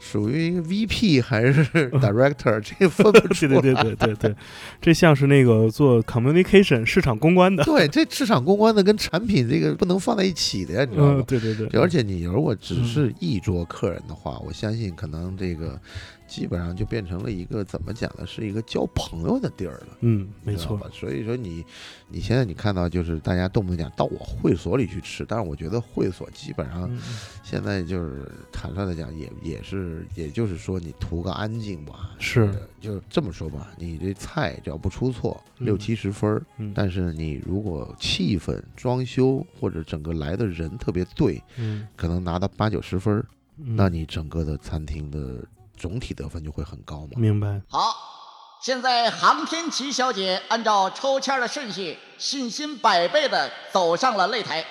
[0.00, 1.62] 属于 VP 还是
[2.00, 3.60] Director，这个分不出对来。
[3.60, 4.36] 对对对对对，
[4.80, 7.62] 这像是那个做 communication 市场公关的。
[7.64, 11.24] 对，这市场公关的跟产品这个不能放在一起的呀，你知道嗯吗，？
[11.26, 15.78] 对对对，而且你如果只是一桌客人的话，我相信可能这个
[16.30, 19.88] 基本上就变成了一个怎么讲呢，是一个交朋友的地儿了。
[20.00, 20.76] 嗯，没错。
[20.76, 21.64] 吧，所以说你，
[22.08, 27.00] 你现在你看到就是大家动不动讲到我会所里去吃，但是我觉得会所基本上嗯
[27.42, 32.42] 现在就是坦率的讲，也也是，也就是说你图个安静吧，是。
[32.42, 35.66] 呃就这么说吧，你这菜只要不出错，嗯。
[35.66, 36.72] 六七十分儿，嗯。
[36.74, 43.22] 但是你如果气氛、装修或者整个来的人特别对，嗯，可能拿到八九十分
[43.56, 45.44] 那你整个的餐厅的
[45.80, 47.12] 总体得分就会很高嘛。
[47.16, 47.60] 明白。
[47.70, 47.96] 好，
[48.60, 54.62] 现在航天琪小姐按照抽签的顺序，信心百倍的走上了擂台。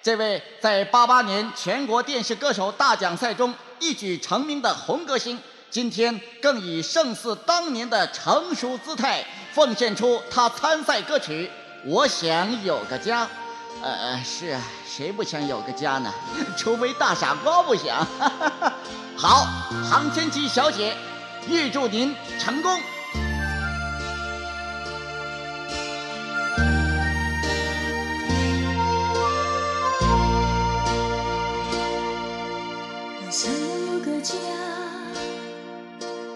[0.00, 5.38] 这位在八八年全国电视歌手大奖赛中一举成名的红歌星，
[5.70, 11.50] 今天更以胜似当年的成熟姿态，奉献出她参赛歌曲
[11.88, 13.26] 《我想有个家》。
[13.82, 16.14] 呃，是啊，谁不想有个家呢？
[16.56, 18.06] 除非大傻瓜不想。
[19.18, 19.44] 好，
[19.90, 20.96] 杭天琪小姐，
[21.48, 22.80] 预祝您成功。
[33.18, 33.58] 我想要
[33.92, 34.34] 有个家，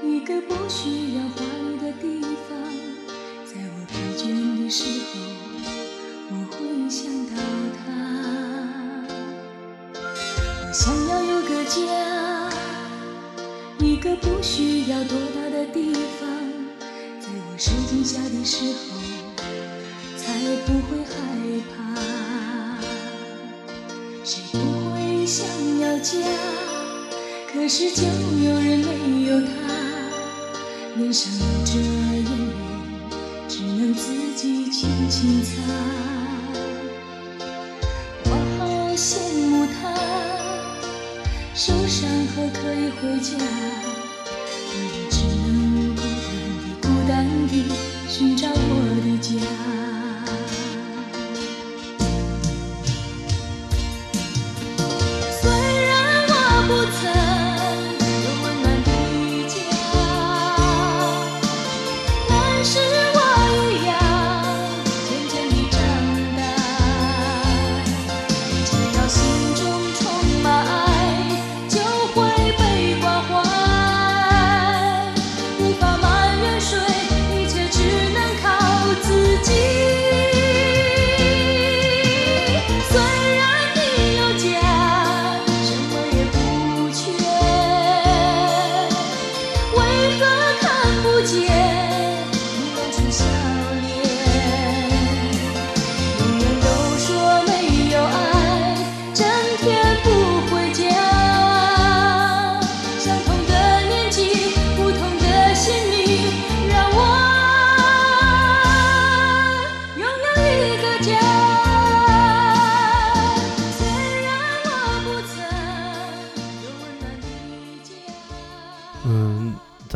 [0.02, 2.58] 一个不需要华丽的地方。
[3.46, 4.82] 在我疲倦的时
[5.12, 5.35] 候，
[6.88, 7.32] 想到
[7.76, 7.82] 他。
[9.92, 11.80] 我想要有个家，
[13.80, 16.28] 一个不需要多大的地方。
[17.20, 19.00] 在我受惊吓的时候，
[20.16, 20.32] 才
[20.64, 21.12] 不会害
[21.74, 21.76] 怕。
[24.22, 24.58] 谁不
[24.92, 25.44] 会想
[25.80, 26.18] 要家？
[27.52, 29.46] 可是就有人没有他，
[30.96, 32.30] 脸上流着眼泪，
[33.48, 35.50] 只能自己轻轻擦。
[41.96, 43.75] 伤后可以回家，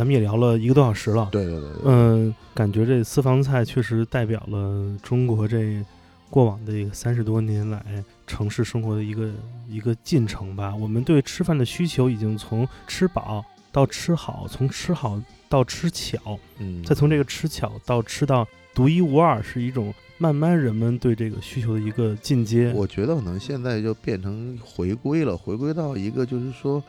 [0.00, 1.28] 咱们也聊了一个多小时了。
[1.30, 5.84] 对对对对，嗯，感觉这私房菜确实代表了中国这
[6.30, 7.84] 过往的一个三十多年来
[8.26, 9.30] 城市生活的一个
[9.68, 10.74] 一个进程吧。
[10.74, 15.20] 我们对吃饭的需求已经从吃饱到吃好，从吃好
[15.50, 22.72] 到吃巧，嗯，再从这个吃巧到吃到独一无二，是一种慢慢人们对这个需求的一个进阶。
[22.74, 26.82] 我觉得可能现在就变成回归了，回归到一个就是说，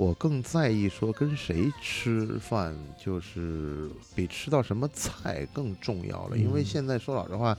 [0.00, 6.38] 我更在意说跟谁吃饭，就是比吃到什么菜更重要了。
[6.38, 7.54] 因为嗯现在说老实话，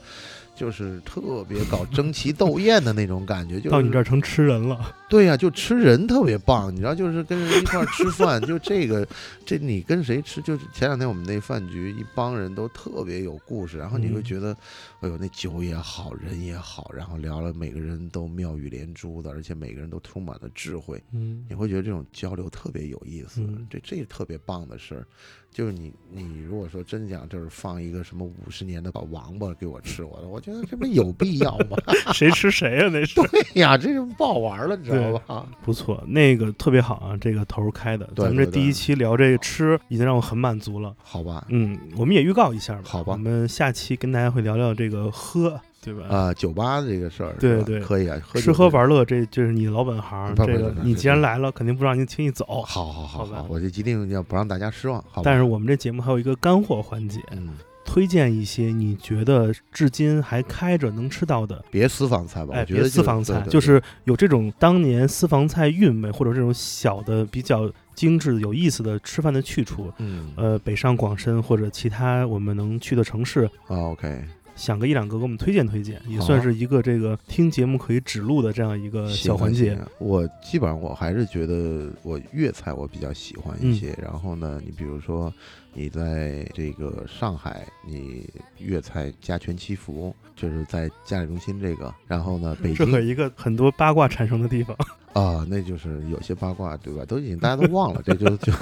[0.54, 9.06] 就是特别搞争奇斗艳的那种感觉，就是到你这儿成吃人了， 对呀、就吃人特别棒，你知道，就是跟人一块儿吃饭，就这个，
[9.46, 10.40] 这你跟谁吃？
[10.42, 14.56] 就是前两天我们那饭局，一帮人都特别有故事，然后你会嗯觉得，
[15.00, 25.06] 哎呦，那酒也好，人也好，然后聊了，每个人都妙语连珠的，而且每个人都充满了智慧，嗯你会觉得这种交流特别有意思，嗯这这特别棒的事儿。
[25.52, 31.76] 就是你你如果说真讲，就是放一个什么五十年的老王八给我吃，我我觉得这不有必要吗？
[32.14, 33.20] 谁吃谁呀、那是。
[33.28, 35.46] 对呀，这就不好玩了，你知道吧？
[35.62, 38.06] 不错，那个特别好啊，这个头儿开的。
[38.14, 40.94] 对咱们这第一期聊这个吃，已经让我很满足了。
[41.02, 42.82] 好吧，嗯，我们也预告一下吧。
[42.84, 46.06] 好吧我们下期跟大家会聊聊这个喝，对吧？
[46.08, 50.34] 啊，酒吧这个事儿，对对可以啊，喝吃喝玩乐，这就是你的老本行。
[50.36, 52.44] 这个你既然来了，肯定不让您轻易走。
[52.62, 55.22] 好好好我就一定要不让大家失望，好吧？
[55.24, 61.62] 但是我们这节目还有一个干货环节，嗯，推荐一些你觉得至今还开着能吃到的。
[61.70, 69.92] 别私房菜吧，哎，别私房菜，就是有这种当年私房菜韵味，或者这种小的、比较精致、有意思的吃饭的去处。
[69.98, 74.24] 嗯呃，北上广深或者其他我们能去的城市，啊，OK，
[74.54, 83.96] 想个一两个给我们推荐推荐，也算是一个这个听节目可以指路的这样一个小环节我基本上我还是觉得我粤菜我比较喜欢嗯一些。
[84.00, 85.32] 然后呢，你比如说
[85.72, 88.28] 你在这个上海，你
[88.58, 91.92] 粤菜家全七福，就是在嘉里中心这个。
[92.06, 94.76] 然后呢，北京 这可一个很多八卦产生的地方。
[95.12, 97.04] 啊，那就是有些八卦，对吧？
[97.04, 98.52] 都已经大家都忘了，这就就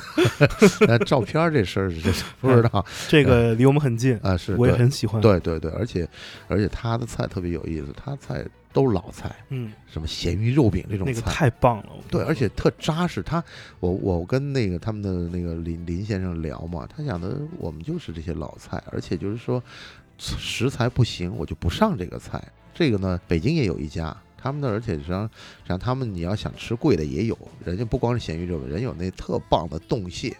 [0.81, 6.09] 那照片这事儿是不知道这个离我们很近，啊，是我也很喜欢。，对对对，而且
[6.49, 11.91] 而且他的菜特别有意思，他菜都是老菜，嗯，什么咸鱼肉饼这种那个菜，太棒了。
[12.11, 13.23] 对，而且特扎实。
[13.23, 13.43] 他
[13.79, 19.63] 我我跟那个他们的那个林林先生聊嘛，他讲的我们就是这些老菜，而且就是说
[20.19, 22.43] 食材不行，我就不上这个菜。
[22.75, 24.17] 这个呢，北京也有一家。
[24.43, 30.37] 他们那儿，而且实际上，实际上他们你要想吃贵的也有，人家不光是咸鱼肉，人有那特棒的冻蟹，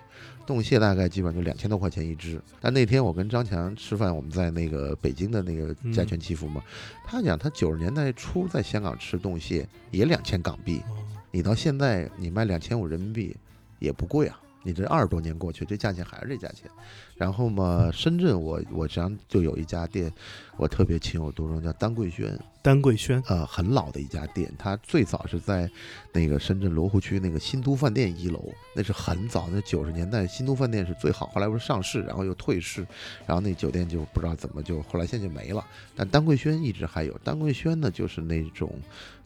[0.47, 2.41] 冻蟹大概基本上就两千多块钱一只。
[2.61, 6.63] 但那天我跟张强吃饭，我们在那个北京的那个家全祈福嘛，
[7.05, 10.97] 他讲他九十年代初在香港吃冻蟹也两千港币，哦
[11.33, 13.37] 你到现在你卖两千五人民币
[13.79, 14.41] 也不贵啊。
[14.63, 16.71] 你这二十多年过去，这价钱还是这价钱。
[17.17, 20.11] 然后嘛，深圳我我实际上就有一家店，
[20.57, 22.39] 我特别情有独钟，叫丹桂轩。
[22.63, 25.71] 丹桂轩，呃，很老的一家店，它最早是在
[26.13, 32.87] 那个深圳罗湖区那个新都饭店一楼，那是很早，那九十年代新都饭店是最好，后来不是上市，然后又退市，
[33.27, 35.65] 然后那酒店就不知道怎么就后来现在就没了。
[35.97, 38.71] 但丹桂轩一直还有，丹桂轩呢就是那种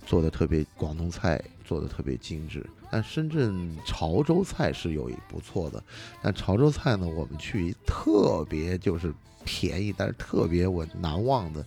[0.06, 2.64] 做的特别广东菜，做的特别精致。
[2.90, 5.82] 但深圳潮州菜是有一不错的，
[6.22, 9.12] 但潮州菜呢，我们去特别就是
[9.44, 11.64] 便宜，但是特别我难忘的。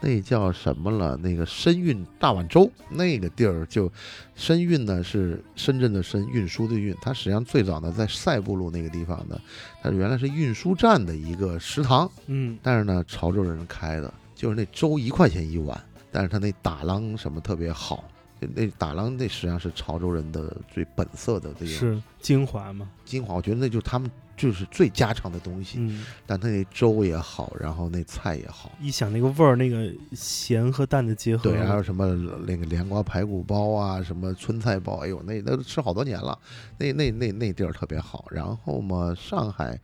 [0.00, 1.16] 那叫什么了？
[1.16, 3.90] 那个深运大碗粥，那个地儿就
[4.36, 6.94] 深运呢是深圳的深，运输的运。
[7.00, 9.36] 它实际上最早呢在赛布路那个地方呢，
[9.82, 15.76] 它原来是运输站的一个食堂，嗯，但是呢潮州人开的，就是那粥一块钱一碗，
[16.12, 18.04] 但是它那打啷什么特别好。
[18.40, 25.78] 就那打狼那实际上是潮州人的最本色的这个是精华嘛，精华，我觉得那就是他们就是最家常的东西。
[25.80, 32.06] 嗯，但它那粥也好，然后那菜也好，一想那个味儿，那个咸和淡的结合，对，还有什么
[32.46, 36.38] 那个凉瓜排骨包啊，什么春菜包，哎呦，那那都吃好多年了，
[36.78, 38.26] 那那那那地儿特别好。
[38.30, 39.78] 然后嘛，上海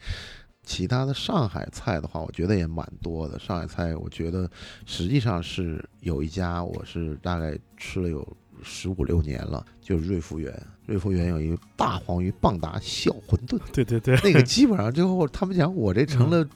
[0.62, 3.38] 其他的上海菜的话，我觉得也蛮多的。
[3.38, 4.48] 上海菜，我觉得
[4.86, 8.26] 实际上是有一家，我是大概吃了有
[8.62, 10.52] 十五六年了，就是瑞福园。
[10.86, 16.46] 瑞福园有一个大黄鱼棒打小馄饨，对对对，那个基本上最后他们讲我这成了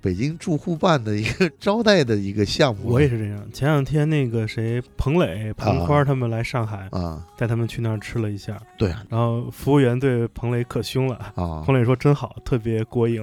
[0.00, 2.88] 北京住户办的一个招待的一个项目。
[2.88, 3.40] 我也是这样。
[3.52, 11.14] 前两天那个谁，彭磊、彭花他们来上海，啊，带他们去那儿吃了一下，对啊然后服务员对彭磊可凶了。
[11.36, 13.22] 啊，彭磊说：“真好，特别过瘾。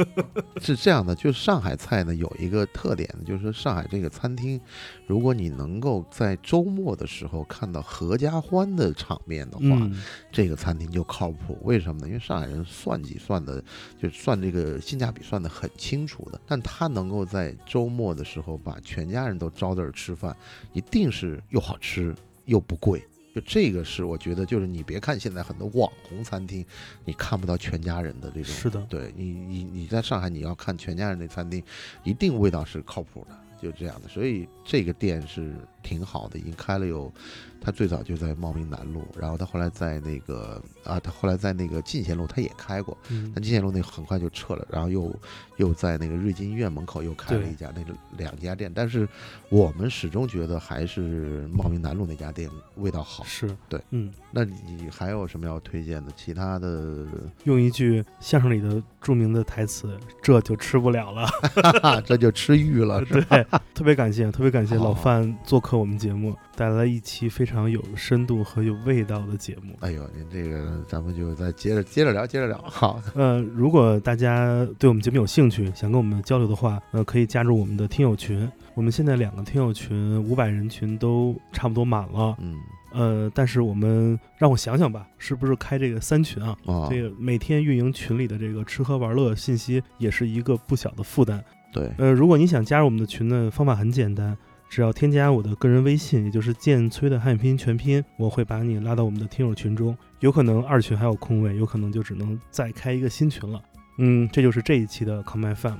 [0.60, 4.60] 是这样的，就是上海菜呢有一个特点，就是说上海这个餐厅，
[5.06, 11.58] 如果你能够在周末的时候看到合家欢的场面的”话，嗯，这个餐厅就靠谱。
[11.62, 12.08] 为什么呢？
[12.08, 13.62] 因为上海人算计算的，
[14.00, 16.40] 就算这个性价比算的很清楚的。
[16.46, 20.36] 但他能够在周末的时候把全家人都招这儿吃饭，
[20.72, 22.14] 一定是又好吃
[22.44, 23.06] 又不贵。
[23.34, 26.64] 就这个是我觉得，就是你别看现在很多网红餐厅，
[27.04, 28.44] 你看不到全家人的这种。
[28.44, 31.62] 是的，对你，你你在上海你要看全家人的餐厅，
[32.02, 34.08] 一定味道是靠谱的，就这样的。
[34.08, 37.12] 所以这个店是挺好的，已经开了有，
[37.60, 45.14] 他最早就在茂名南路，然后他后来在那个啊，他后来在那个进贤路他也开过，嗯但进贤路那很快就撤了，然后又
[45.56, 49.08] 又在那个瑞金医院门口又开了一家，那个两家店，但是
[49.48, 53.22] 我们始终觉得还是茂名南路那家店味道好。
[53.24, 56.12] 是对，嗯，那你还有什么要推荐的？
[56.16, 57.06] 其他的，
[57.44, 61.28] 用一句相声里的著名的台词：“这就吃不了了。
[62.04, 63.36] 这就吃玉了， 是吧？
[63.36, 69.74] 对， 特别感谢，特别感谢老范做客我们节目，带来一期非常有深度和有味道的节目。
[69.80, 72.56] 哎呦，您这个咱们就再接着接着聊，接着聊。
[72.66, 78.50] 好，呃，如果大家对我们节目有兴趣，想跟我们交流的话，呃，可以加入我们的听友群。
[78.74, 82.56] 我们现在两个听友群五百人群都差不多满了，嗯，
[82.92, 86.56] 呃，但是我们让我想想吧，是不是开这个三群啊？
[86.64, 91.42] 哦，这个每天运营群里的这个吃喝玩乐信息也是一个不小的负担。
[91.76, 94.34] 对，呃，如果你想加入我们的群呢，方法很简单，
[94.68, 99.96] 只要添加我的个人微信，也就是剑崔的汉语拼音全拼，我会把你拉到我们的听友群中。
[100.20, 103.62] 有可能二群还有空位，有可能就只能再开一个新群了。
[103.98, 105.76] 嗯，这就是这一期的 Come FM。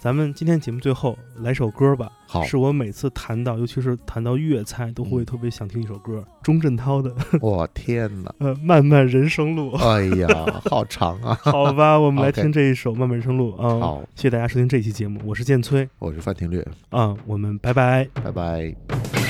[0.00, 7.10] 咱们今天节目最后来首歌吧，好，是我每次谈到，尤其是谈到粤菜，都会嗯特别想听一首歌，钟镇涛的
[7.46, 8.34] 《我天哪！
[8.38, 9.72] 呃漫漫人生路》。
[9.86, 11.38] 哎呀，好长啊！
[11.42, 13.78] 好吧， 我们来听这一首《漫漫人生路》啊。
[13.78, 18.08] 好，谢谢大家收听这期节目，我是建崔我是范廷略，啊，我们拜拜。
[18.14, 19.29] 拜拜。